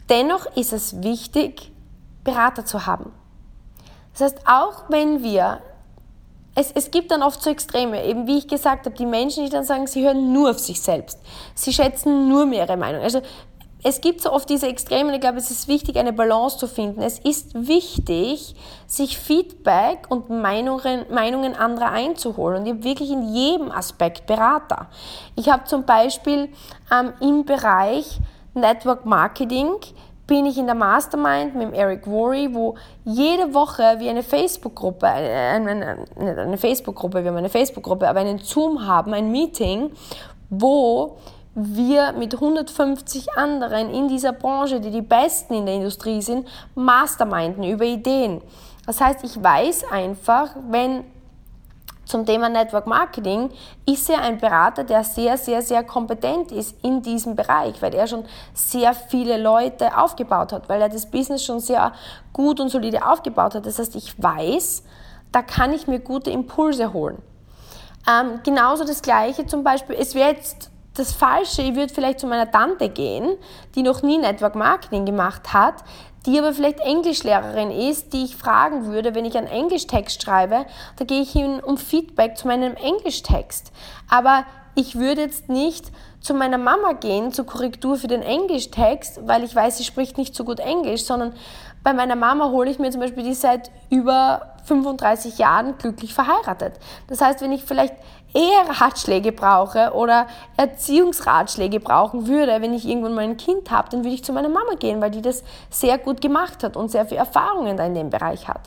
dennoch 0.10 0.46
ist 0.56 0.72
es 0.72 1.04
wichtig, 1.04 1.73
Berater 2.24 2.66
zu 2.66 2.86
haben. 2.86 3.12
Das 4.14 4.22
heißt, 4.22 4.48
auch 4.48 4.84
wenn 4.90 5.24
wir, 5.24 5.62
es, 6.56 6.72
es 6.72 6.92
gibt 6.92 7.12
dann 7.12 7.24
oft 7.24 7.42
so 7.42 7.50
Extreme, 7.50 8.04
eben 8.06 8.28
wie 8.28 8.38
ich 8.38 8.48
gesagt 8.48 8.86
habe, 8.86 8.96
die 8.96 9.06
Menschen, 9.06 9.44
die 9.44 9.50
dann 9.50 9.64
sagen, 9.64 9.88
sie 9.88 10.06
hören 10.06 10.34
nur 10.34 10.52
auf 10.52 10.60
sich 10.60 10.82
selbst. 10.82 11.20
Sie 11.56 11.74
schätzen 11.74 12.30
nur 12.30 12.46
mehr 12.46 12.66
ihre 12.66 12.78
Meinung. 12.78 13.02
Also 13.02 13.22
es 13.86 14.00
gibt 14.00 14.22
so 14.22 14.32
oft 14.32 14.50
diese 14.50 14.68
Extreme 14.68 15.10
und 15.10 15.16
ich 15.16 15.20
glaube, 15.20 15.40
es 15.40 15.52
ist 15.52 15.68
wichtig, 15.68 15.98
eine 15.98 16.14
Balance 16.14 16.58
zu 16.58 16.68
finden. 16.68 17.02
Es 17.02 17.20
ist 17.20 17.54
wichtig, 17.54 18.56
sich 18.88 19.18
Feedback 19.18 20.06
und 20.10 20.30
Meinungen, 20.30 21.06
Meinungen 21.12 21.54
anderer 21.56 21.92
einzuholen. 21.92 22.62
Und 22.62 22.66
ich 22.66 22.74
habe 22.74 22.84
wirklich 22.86 23.12
in 23.12 23.34
jedem 23.36 23.72
Aspekt 23.72 24.26
Berater. 24.26 24.88
Ich 25.36 25.50
habe 25.50 25.66
zum 25.66 25.84
Beispiel 25.84 26.50
ähm, 26.92 27.14
im 27.20 27.44
Bereich 27.44 28.20
Network 28.54 29.06
Marketing 29.06 29.74
bin 30.26 30.46
ich 30.46 30.58
in 30.58 30.66
der 30.66 30.76
Mastermind 30.76 31.56
mit 31.56 31.74
Eric 31.74 32.08
Worry, 32.08 32.50
wo 32.54 32.76
jede 33.04 33.54
Woche 33.54 33.96
wir 34.00 34.10
eine 34.10 34.24
Facebook-Gruppe, 34.24 35.08
eine, 35.08 35.98
eine, 36.18 36.42
eine 36.42 36.58
Facebook-Gruppe, 36.58 37.24
wir 37.24 37.32
haben 37.32 37.38
eine 37.38 37.50
Facebook-Gruppe, 37.50 38.08
aber 38.08 38.22
einen 38.22 38.40
Zoom 38.40 38.88
haben, 38.88 39.14
ein 39.14 39.32
Meeting, 39.32 39.92
wo 40.50 41.18
wir 41.56 42.14
mit 42.14 42.34
150 42.34 43.34
anderen 43.34 43.94
in 43.94 44.08
dieser 44.08 44.34
Branche, 44.34 44.80
die 44.80 44.92
die 44.92 45.02
Besten 45.02 45.54
in 45.54 45.66
der 45.66 45.76
Industrie 45.76 46.22
sind, 46.22 46.48
masterminden 46.74 47.64
über 47.64 47.86
Ideen. 47.86 48.42
Das 48.86 49.00
heißt, 49.00 49.24
ich 49.24 49.42
weiß 49.42 49.86
einfach, 49.92 50.56
wenn 50.70 51.04
zum 52.06 52.26
Thema 52.26 52.50
Network 52.50 52.86
Marketing 52.86 53.50
ist 53.86 54.10
er 54.10 54.22
ein 54.22 54.38
Berater, 54.38 54.84
der 54.84 55.04
sehr, 55.04 55.38
sehr, 55.38 55.62
sehr 55.62 55.84
kompetent 55.84 56.52
ist 56.52 56.76
in 56.84 57.02
diesem 57.02 57.36
Bereich, 57.36 57.82
weil 57.82 57.94
er 57.96 58.08
schon 58.08 58.26
sehr 58.54 58.94
viele 58.94 59.38
Leute 59.38 59.98
aufgebaut 59.98 60.52
hat, 60.52 60.68
weil 60.68 60.82
er 60.82 60.90
das 60.90 61.10
Business 61.10 61.44
schon 61.44 61.60
sehr 61.60 61.94
gut 62.34 62.60
und 62.60 62.70
solide 62.70 63.06
aufgebaut 63.06 63.56
hat. 63.56 63.66
Das 63.66 63.80
heißt, 63.80 63.96
ich 63.96 64.22
weiß, 64.22 64.84
da 65.32 65.42
kann 65.42 65.74
ich 65.74 65.88
mir 65.88 66.00
gute 66.00 66.30
Impulse 66.30 66.94
holen. 66.94 67.22
Ähm, 68.10 68.42
genauso 68.44 68.84
das 68.84 69.02
Gleiche 69.02 69.46
zum 69.46 69.64
Beispiel, 69.64 69.96
es 69.98 70.14
wäre 70.14 70.32
jetzt 70.32 70.70
das 70.96 71.14
Falsche, 71.14 71.62
ich 71.64 71.76
würde 71.76 71.94
vielleicht 71.94 72.20
zu 72.20 72.28
meiner 72.28 72.52
Tante 72.52 72.90
gehen, 72.90 73.38
die 73.76 73.82
noch 73.82 74.04
nie 74.04 74.18
Network 74.18 74.56
Marketing 74.56 75.06
gemacht 75.06 75.54
hat, 75.54 75.76
die 76.26 76.40
aber 76.40 76.54
vielleicht 76.54 76.80
Englischlehrerin 76.80 77.72
ist, 77.72 78.14
die 78.14 78.24
ich 78.24 78.36
fragen 78.36 78.86
würde, 78.86 79.16
wenn 79.16 79.26
ich 79.26 79.38
einen 79.38 79.48
Englischtext 79.48 80.24
schreibe, 80.24 80.66
da 80.98 81.06
gehe 81.06 81.22
ich 81.22 81.32
hin 81.32 81.60
um 81.60 81.78
Feedback 81.78 82.38
zu 82.38 82.48
meinem 82.48 82.76
Englischtext. 82.76 83.72
Aber 84.10 84.46
ich 84.76 84.96
würde 84.96 85.22
jetzt 85.22 85.50
nicht 85.50 85.92
zu 86.20 86.34
meiner 86.34 86.58
Mama 86.58 86.94
gehen 86.94 87.32
zur 87.32 87.46
Korrektur 87.46 87.98
für 87.98 88.08
den 88.08 88.22
Englischtext, 88.22 89.28
weil 89.28 89.44
ich 89.44 89.54
weiß, 89.54 89.78
sie 89.78 89.84
spricht 89.84 90.18
nicht 90.18 90.36
so 90.36 90.46
gut 90.46 90.60
Englisch, 90.60 91.04
sondern 91.04 91.34
bei 91.84 91.94
meiner 91.94 92.16
Mama 92.16 92.50
hole 92.50 92.72
ich 92.72 92.80
mir 92.80 92.90
zum 92.92 93.02
Beispiel 93.02 93.24
die 93.24 93.34
seit 93.34 93.70
über 93.90 94.54
35 94.66 95.38
Jahren 95.38 95.78
glücklich 95.78 96.14
verheiratet. 96.14 96.76
Das 97.08 97.20
heißt, 97.20 97.42
wenn 97.42 97.52
ich 97.52 97.64
vielleicht 97.64 97.96
eher 98.34 98.82
Ratschläge 98.82 99.32
brauche 99.32 99.94
oder 99.94 100.28
Erziehungsratschläge 100.58 101.80
brauchen 101.80 102.28
würde, 102.28 102.62
wenn 102.62 102.74
ich 102.74 102.88
irgendwann 102.88 103.14
mal 103.14 103.24
ein 103.24 103.38
Kind 103.38 103.70
habe, 103.72 103.90
dann 103.90 104.04
würde 104.04 104.16
ich 104.16 104.24
zu 104.24 104.34
meiner 104.34 104.50
Mama 104.50 104.76
gehen, 104.80 105.02
weil 105.02 105.12
die 105.12 105.22
das 105.22 105.44
sehr 105.70 105.98
gut 105.98 106.22
gemacht 106.22 106.64
hat 106.64 106.76
und 106.76 106.90
sehr 106.90 107.06
viel 107.06 107.18
Erfahrungen 107.18 107.78
da 107.78 107.86
in 107.86 107.96
dem 107.96 108.10
Bereich 108.10 108.48
hat. 108.48 108.62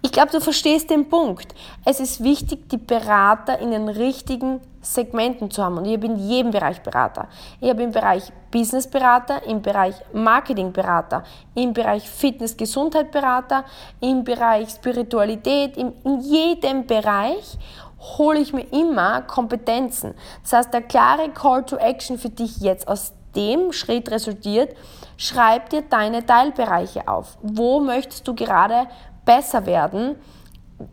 Ich 0.00 0.12
glaube, 0.12 0.30
du 0.30 0.40
verstehst 0.40 0.90
den 0.90 1.08
Punkt. 1.08 1.54
Es 1.84 1.98
ist 1.98 2.22
wichtig, 2.22 2.68
die 2.68 2.76
Berater 2.76 3.58
in 3.58 3.72
den 3.72 3.88
richtigen 3.88 4.60
Segmenten 4.80 5.50
zu 5.50 5.62
haben. 5.62 5.76
Und 5.76 5.86
ich 5.86 5.94
habe 5.94 6.06
in 6.06 6.16
jedem 6.16 6.52
Bereich 6.52 6.80
Berater. 6.82 7.26
Ich 7.60 7.68
habe 7.68 7.82
im 7.82 7.90
Bereich 7.90 8.32
Business-Berater, 8.52 9.44
im 9.44 9.60
Bereich 9.60 9.96
Marketing-Berater, 10.12 11.24
im 11.56 11.72
Bereich 11.72 12.08
Fitness-Gesundheit-Berater, 12.08 13.64
im 14.00 14.22
Bereich 14.22 14.70
Spiritualität, 14.70 15.76
in, 15.76 15.92
in 16.04 16.20
jedem 16.20 16.86
Bereich 16.86 17.58
hole 18.00 18.38
ich 18.38 18.52
mir 18.52 18.66
immer 18.72 19.22
Kompetenzen. 19.22 20.14
Das 20.42 20.52
heißt, 20.52 20.74
der 20.74 20.82
klare 20.82 21.30
Call 21.30 21.64
to 21.64 21.76
Action 21.76 22.18
für 22.18 22.30
dich 22.30 22.58
jetzt 22.58 22.88
aus 22.88 23.12
dem 23.34 23.72
Schritt 23.72 24.10
resultiert, 24.10 24.74
schreib 25.16 25.70
dir 25.70 25.82
deine 25.82 26.24
Teilbereiche 26.24 27.08
auf. 27.08 27.38
Wo 27.42 27.80
möchtest 27.80 28.26
du 28.26 28.34
gerade 28.34 28.88
besser 29.24 29.66
werden? 29.66 30.16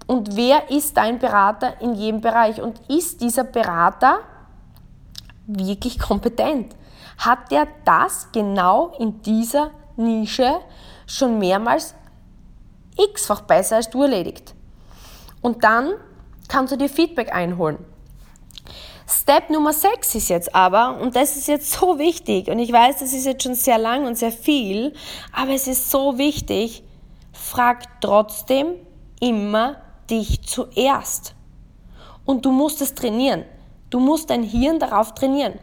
Und 0.08 0.36
wer 0.36 0.70
ist 0.70 0.98
dein 0.98 1.20
Berater 1.20 1.80
in 1.82 1.94
jedem 1.94 2.22
Bereich? 2.22 2.62
Und 2.62 2.82
ist 2.90 3.22
dieser 3.22 3.44
Berater 3.44 4.20
wirklich 5.46 6.00
kompetent? 6.00 6.76
Hat 7.18 7.52
der 7.52 7.68
das 7.86 8.30
genau 8.32 8.94
in 9.00 9.22
dieser 9.22 9.72
Nische 9.96 10.60
schon 11.08 11.38
mehrmals 11.38 11.96
x-fach 12.98 13.42
besser 13.42 13.78
als 13.78 13.90
du 13.90 14.02
erledigt? 14.04 14.56
Und 15.42 15.64
dann 15.64 15.94
kannst 16.48 16.74
du 16.74 16.78
dir 16.78 16.90
Feedback 16.90 17.34
einholen. 17.34 17.78
Step 19.08 19.52
Nummer 19.52 19.72
6 19.72 20.16
ist 20.16 20.30
jetzt 20.30 20.56
aber, 20.56 21.00
und 21.00 21.16
das 21.16 21.36
ist 21.36 21.48
jetzt 21.48 21.72
so 21.72 22.00
wichtig, 22.00 22.48
und 22.48 22.58
ich 22.58 22.72
weiß, 22.72 22.98
das 23.00 23.14
ist 23.14 23.26
jetzt 23.26 23.44
schon 23.44 23.54
sehr 23.54 23.78
lang 23.78 24.08
und 24.08 24.18
sehr 24.18 24.32
viel, 24.32 24.94
aber 25.32 25.52
es 25.52 25.68
ist 25.68 25.92
so 25.92 26.18
wichtig, 26.18 26.84
frag 27.32 28.02
trotzdem 28.02 28.74
immer 29.20 29.78
dich 30.10 30.42
zuerst. 30.42 31.36
Und 32.26 32.46
du 32.46 32.52
musst 32.52 32.82
es 32.82 32.96
trainieren. 32.96 33.46
Du 33.92 34.00
musst 34.00 34.32
dein 34.32 34.44
Hirn 34.44 34.80
darauf 34.80 35.14
trainieren. 35.14 35.54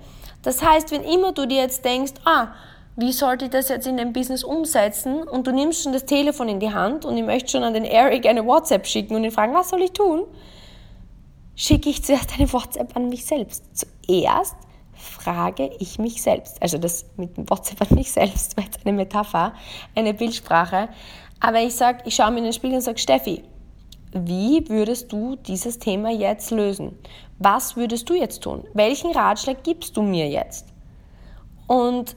Das 0.42 0.62
heißt, 0.62 0.90
wenn 0.90 1.02
immer 1.02 1.32
du 1.32 1.46
dir 1.46 1.58
jetzt 1.58 1.84
denkst, 1.84 2.14
ah, 2.24 2.48
wie 2.94 3.12
sollte 3.12 3.46
ich 3.46 3.50
das 3.50 3.68
jetzt 3.68 3.86
in 3.86 3.96
dein 3.96 4.12
Business 4.12 4.44
umsetzen? 4.44 5.22
Und 5.22 5.46
du 5.46 5.52
nimmst 5.52 5.82
schon 5.82 5.92
das 5.92 6.04
Telefon 6.04 6.48
in 6.48 6.60
die 6.60 6.72
Hand 6.72 7.04
und 7.04 7.16
ich 7.16 7.24
möchte 7.24 7.50
schon 7.50 7.64
an 7.64 7.74
den 7.74 7.84
Eric 7.84 8.26
eine 8.26 8.46
WhatsApp 8.46 8.86
schicken 8.86 9.14
und 9.14 9.24
ihn 9.24 9.30
fragen, 9.30 9.54
was 9.54 9.70
soll 9.70 9.82
ich 9.82 9.92
tun? 9.92 10.24
Schicke 11.54 11.90
ich 11.90 12.02
zuerst 12.04 12.38
eine 12.38 12.52
WhatsApp 12.52 12.96
an 12.96 13.08
mich 13.08 13.24
selbst. 13.24 13.64
Zuerst 13.72 14.56
frage 14.94 15.70
ich 15.78 15.98
mich 15.98 16.22
selbst. 16.22 16.60
Also 16.62 16.78
das 16.78 17.06
mit 17.16 17.36
dem 17.36 17.48
WhatsApp 17.50 17.82
an 17.82 17.96
mich 17.96 18.12
selbst 18.12 18.56
war 18.56 18.64
jetzt 18.64 18.84
eine 18.84 18.94
Metapher, 18.94 19.54
eine 19.94 20.14
Bildsprache. 20.14 20.88
Aber 21.40 21.60
ich 21.60 21.74
sage, 21.74 22.02
ich 22.04 22.14
schaue 22.14 22.30
mir 22.30 22.38
in 22.38 22.44
den 22.44 22.52
Spiegel 22.52 22.76
und 22.76 22.82
sage, 22.82 22.98
Steffi, 22.98 23.42
wie 24.12 24.68
würdest 24.68 25.10
du 25.10 25.36
dieses 25.36 25.78
Thema 25.78 26.10
jetzt 26.10 26.50
lösen? 26.50 26.98
Was 27.38 27.76
würdest 27.76 28.08
du 28.08 28.14
jetzt 28.14 28.42
tun? 28.42 28.64
Welchen 28.74 29.10
Ratschlag 29.10 29.64
gibst 29.64 29.96
du 29.96 30.02
mir 30.02 30.28
jetzt? 30.28 30.68
Und 31.66 32.14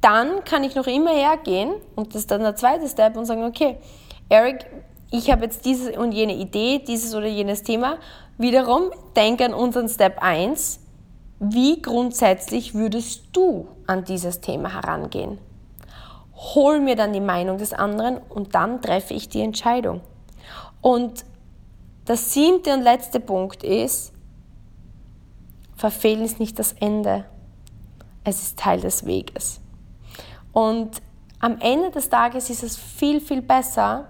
dann 0.00 0.44
kann 0.44 0.64
ich 0.64 0.74
noch 0.74 0.86
immer 0.86 1.10
hergehen 1.10 1.74
und 1.96 2.14
das 2.14 2.22
ist 2.22 2.30
dann 2.30 2.42
der 2.42 2.56
zweite 2.56 2.88
Step 2.88 3.16
und 3.16 3.24
sagen, 3.24 3.44
okay, 3.44 3.78
Eric, 4.28 4.66
ich 5.10 5.30
habe 5.30 5.44
jetzt 5.44 5.64
diese 5.64 5.98
und 5.98 6.12
jene 6.12 6.34
Idee, 6.34 6.78
dieses 6.86 7.14
oder 7.14 7.26
jenes 7.26 7.62
Thema. 7.62 7.98
Wiederum, 8.40 8.90
denk 9.16 9.42
an 9.42 9.52
unseren 9.52 9.86
Step 9.86 10.22
1. 10.22 10.80
Wie 11.40 11.82
grundsätzlich 11.82 12.72
würdest 12.74 13.24
du 13.32 13.68
an 13.86 14.04
dieses 14.04 14.40
Thema 14.40 14.72
herangehen? 14.72 15.36
Hol 16.32 16.80
mir 16.80 16.96
dann 16.96 17.12
die 17.12 17.20
Meinung 17.20 17.58
des 17.58 17.74
anderen 17.74 18.16
und 18.16 18.54
dann 18.54 18.80
treffe 18.80 19.12
ich 19.12 19.28
die 19.28 19.42
Entscheidung. 19.42 20.00
Und 20.80 21.26
der 22.08 22.16
siebte 22.16 22.72
und 22.72 22.80
letzte 22.80 23.20
Punkt 23.20 23.62
ist, 23.62 24.14
verfehlen 25.76 26.24
ist 26.24 26.40
nicht 26.40 26.58
das 26.58 26.72
Ende. 26.72 27.26
Es 28.24 28.40
ist 28.40 28.58
Teil 28.58 28.80
des 28.80 29.04
Weges. 29.04 29.60
Und 30.54 31.02
am 31.40 31.58
Ende 31.60 31.90
des 31.90 32.08
Tages 32.08 32.48
ist 32.48 32.62
es 32.62 32.78
viel, 32.78 33.20
viel 33.20 33.42
besser, 33.42 34.06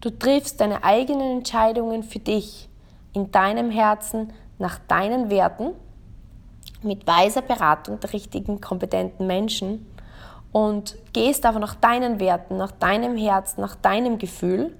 du 0.00 0.10
triffst 0.10 0.60
deine 0.60 0.84
eigenen 0.84 1.38
Entscheidungen 1.38 2.04
für 2.04 2.20
dich, 2.20 2.65
in 3.16 3.30
deinem 3.30 3.70
Herzen, 3.70 4.30
nach 4.58 4.78
deinen 4.78 5.30
Werten, 5.30 5.72
mit 6.82 7.06
weiser 7.06 7.40
Beratung 7.40 7.98
der 7.98 8.12
richtigen, 8.12 8.60
kompetenten 8.60 9.26
Menschen 9.26 9.86
und 10.52 10.96
gehst 11.14 11.46
aber 11.46 11.58
nach 11.58 11.74
deinen 11.74 12.20
Werten, 12.20 12.58
nach 12.58 12.72
deinem 12.72 13.16
Herzen, 13.16 13.62
nach 13.62 13.74
deinem 13.74 14.18
Gefühl. 14.18 14.76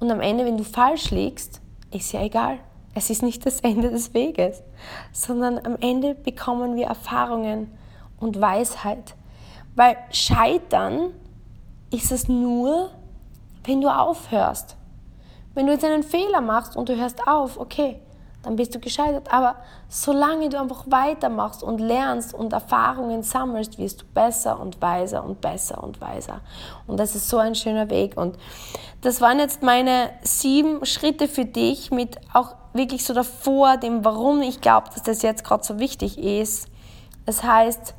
Und 0.00 0.10
am 0.10 0.20
Ende, 0.20 0.44
wenn 0.44 0.58
du 0.58 0.64
falsch 0.64 1.10
liegst, 1.12 1.62
ist 1.90 2.12
ja 2.12 2.22
egal. 2.22 2.58
Es 2.94 3.08
ist 3.08 3.22
nicht 3.22 3.46
das 3.46 3.60
Ende 3.60 3.90
des 3.90 4.12
Weges, 4.12 4.62
sondern 5.10 5.58
am 5.64 5.76
Ende 5.80 6.14
bekommen 6.14 6.76
wir 6.76 6.88
Erfahrungen 6.88 7.70
und 8.20 8.38
Weisheit. 8.38 9.14
Weil 9.74 9.96
Scheitern 10.10 11.14
ist 11.90 12.12
es 12.12 12.28
nur, 12.28 12.90
wenn 13.64 13.80
du 13.80 13.88
aufhörst. 13.88 14.73
Wenn 15.54 15.66
du 15.66 15.72
jetzt 15.72 15.84
einen 15.84 16.02
Fehler 16.02 16.40
machst 16.40 16.76
und 16.76 16.88
du 16.88 16.96
hörst 16.96 17.26
auf, 17.26 17.58
okay, 17.58 18.00
dann 18.44 18.56
bist 18.56 18.74
du 18.74 18.78
gescheitert. 18.78 19.32
Aber 19.32 19.56
solange 19.88 20.48
du 20.48 20.60
einfach 20.60 20.84
weitermachst 20.86 21.62
und 21.62 21.80
lernst 21.80 22.34
und 22.34 22.52
Erfahrungen 22.52 23.22
sammelst, 23.22 23.78
wirst 23.78 24.02
du 24.02 24.06
besser 24.06 24.60
und 24.60 24.80
weiser 24.82 25.24
und 25.24 25.40
besser 25.40 25.82
und 25.82 26.00
weiser. 26.00 26.40
Und 26.86 26.98
das 26.98 27.14
ist 27.14 27.28
so 27.28 27.38
ein 27.38 27.54
schöner 27.54 27.90
Weg. 27.90 28.16
Und 28.16 28.36
das 29.00 29.20
waren 29.20 29.38
jetzt 29.38 29.62
meine 29.62 30.10
sieben 30.22 30.84
Schritte 30.84 31.28
für 31.28 31.44
dich 31.44 31.90
mit 31.90 32.18
auch 32.32 32.54
wirklich 32.72 33.04
so 33.04 33.14
davor, 33.14 33.76
dem 33.76 34.04
Warum 34.04 34.42
ich 34.42 34.60
glaube, 34.60 34.88
dass 34.92 35.02
das 35.02 35.22
jetzt 35.22 35.44
gerade 35.44 35.64
so 35.64 35.78
wichtig 35.78 36.18
ist. 36.18 36.68
Das 37.24 37.42
heißt, 37.42 37.94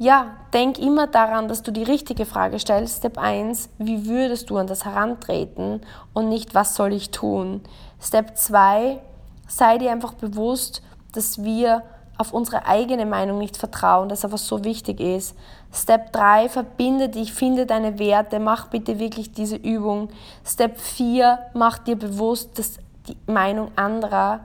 ja, 0.00 0.28
denk 0.54 0.78
immer 0.78 1.08
daran, 1.08 1.46
dass 1.46 1.62
du 1.62 1.72
die 1.72 1.82
richtige 1.82 2.24
Frage 2.24 2.58
stellst. 2.58 2.98
Step 2.98 3.18
1, 3.18 3.68
wie 3.76 4.06
würdest 4.06 4.48
du 4.48 4.56
an 4.56 4.66
das 4.66 4.86
herantreten 4.86 5.82
und 6.14 6.30
nicht, 6.30 6.54
was 6.54 6.74
soll 6.74 6.94
ich 6.94 7.10
tun? 7.10 7.60
Step 8.00 8.34
2, 8.34 8.98
sei 9.46 9.76
dir 9.76 9.92
einfach 9.92 10.14
bewusst, 10.14 10.80
dass 11.12 11.44
wir 11.44 11.82
auf 12.16 12.32
unsere 12.32 12.64
eigene 12.64 13.04
Meinung 13.04 13.36
nicht 13.36 13.58
vertrauen, 13.58 14.08
das 14.08 14.24
aber 14.24 14.38
so 14.38 14.64
wichtig 14.64 15.00
ist. 15.00 15.36
Step 15.70 16.14
3, 16.14 16.48
verbinde 16.48 17.10
dich, 17.10 17.34
finde 17.34 17.66
deine 17.66 17.98
Werte, 17.98 18.40
mach 18.40 18.68
bitte 18.68 18.98
wirklich 18.98 19.32
diese 19.32 19.56
Übung. 19.56 20.08
Step 20.46 20.80
4, 20.80 21.38
mach 21.52 21.76
dir 21.76 21.96
bewusst, 21.96 22.58
dass 22.58 22.78
die 23.06 23.18
Meinung 23.30 23.70
anderer 23.76 24.40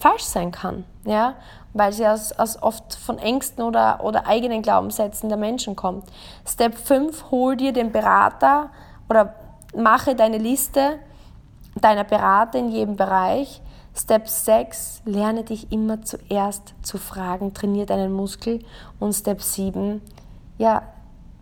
falsch 0.00 0.24
sein 0.24 0.50
kann, 0.50 0.84
ja, 1.04 1.34
weil 1.74 1.92
sie 1.92 2.06
aus, 2.06 2.32
aus 2.32 2.60
oft 2.60 2.94
von 2.94 3.18
Ängsten 3.18 3.62
oder, 3.62 4.02
oder 4.02 4.26
eigenen 4.26 4.62
Glaubenssätzen 4.62 5.28
der 5.28 5.38
Menschen 5.38 5.76
kommt. 5.76 6.04
Step 6.46 6.76
5, 6.76 7.30
hol 7.30 7.56
dir 7.56 7.72
den 7.72 7.92
Berater 7.92 8.70
oder 9.08 9.34
mache 9.76 10.16
deine 10.16 10.38
Liste 10.38 10.98
deiner 11.80 12.04
Berater 12.04 12.58
in 12.58 12.70
jedem 12.70 12.96
Bereich. 12.96 13.60
Step 13.94 14.28
6, 14.28 15.02
lerne 15.04 15.44
dich 15.44 15.70
immer 15.70 16.02
zuerst 16.02 16.74
zu 16.82 16.98
fragen, 16.98 17.54
trainiere 17.54 17.86
deinen 17.86 18.12
Muskel. 18.12 18.60
Und 18.98 19.12
Step 19.12 19.42
7, 19.42 20.00
ja, 20.58 20.82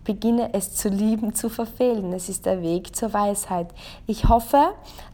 beginne 0.09 0.55
es 0.55 0.75
zu 0.75 0.89
lieben, 0.89 1.35
zu 1.35 1.51
verfehlen. 1.51 2.15
Es 2.15 2.31
ist 2.31 2.47
der 2.47 2.63
Weg 2.63 2.97
zur 2.97 3.13
Weisheit. 3.13 3.69
Ich 4.07 4.27
hoffe, 4.27 4.71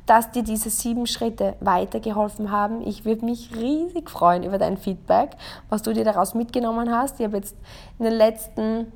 dass 0.07 0.31
dir 0.31 0.45
diese 0.45 0.71
sieben 0.71 1.09
Schritte 1.09 1.57
weitergeholfen 1.59 2.53
haben. 2.53 2.81
Ich 2.87 3.05
würde 3.05 3.25
mich 3.25 3.51
riesig 3.57 4.09
freuen 4.09 4.45
über 4.45 4.57
dein 4.57 4.77
Feedback, 4.77 5.31
was 5.69 5.83
du 5.83 5.93
dir 5.93 6.05
daraus 6.05 6.35
mitgenommen 6.35 6.95
hast. 6.95 7.19
Ich 7.19 7.27
habe 7.27 7.39
jetzt 7.39 7.57
in 7.99 8.05
den 8.05 8.15
letzten 8.15 8.93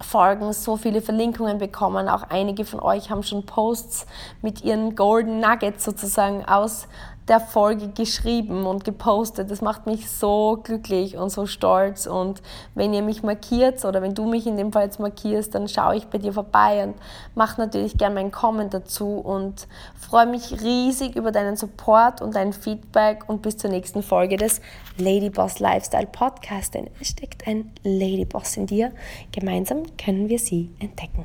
Folgen 0.00 0.52
so 0.52 0.76
viele 0.76 1.02
Verlinkungen 1.02 1.58
bekommen. 1.58 2.08
Auch 2.08 2.22
einige 2.22 2.64
von 2.64 2.78
euch 2.78 3.10
haben 3.10 3.24
schon 3.24 3.44
Posts 3.44 4.06
mit 4.42 4.62
ihren 4.62 4.94
Golden 4.94 5.40
Nuggets 5.40 5.84
sozusagen 5.84 6.44
aus 6.44 6.86
der 7.32 7.40
Folge 7.40 7.88
geschrieben 7.88 8.66
und 8.66 8.84
gepostet. 8.84 9.50
Das 9.50 9.62
macht 9.62 9.86
mich 9.86 10.10
so 10.10 10.60
glücklich 10.62 11.16
und 11.16 11.30
so 11.30 11.46
stolz. 11.46 12.06
Und 12.06 12.42
wenn 12.74 12.92
ihr 12.92 13.00
mich 13.00 13.22
markiert 13.22 13.82
oder 13.86 14.02
wenn 14.02 14.14
du 14.14 14.26
mich 14.26 14.46
in 14.46 14.58
dem 14.58 14.70
Fall 14.70 14.84
jetzt 14.84 15.00
markierst, 15.00 15.54
dann 15.54 15.66
schaue 15.66 15.96
ich 15.96 16.08
bei 16.08 16.18
dir 16.18 16.34
vorbei 16.34 16.84
und 16.84 16.94
mache 17.34 17.58
natürlich 17.58 17.96
gerne 17.96 18.16
meinen 18.16 18.32
Comment 18.32 18.74
dazu 18.74 19.16
und 19.16 19.66
freue 19.98 20.26
mich 20.26 20.60
riesig 20.60 21.16
über 21.16 21.32
deinen 21.32 21.56
Support 21.56 22.20
und 22.20 22.34
dein 22.34 22.52
Feedback 22.52 23.26
und 23.28 23.40
bis 23.40 23.56
zur 23.56 23.70
nächsten 23.70 24.02
Folge 24.02 24.36
des 24.36 24.60
Ladyboss 24.98 25.58
Lifestyle 25.58 26.06
Podcast. 26.06 26.74
Denn 26.74 26.90
es 27.00 27.08
steckt 27.08 27.48
ein 27.48 27.72
Ladyboss 27.82 28.58
in 28.58 28.66
dir. 28.66 28.92
Gemeinsam 29.32 29.84
können 29.96 30.28
wir 30.28 30.38
sie 30.38 30.70
entdecken. 30.80 31.24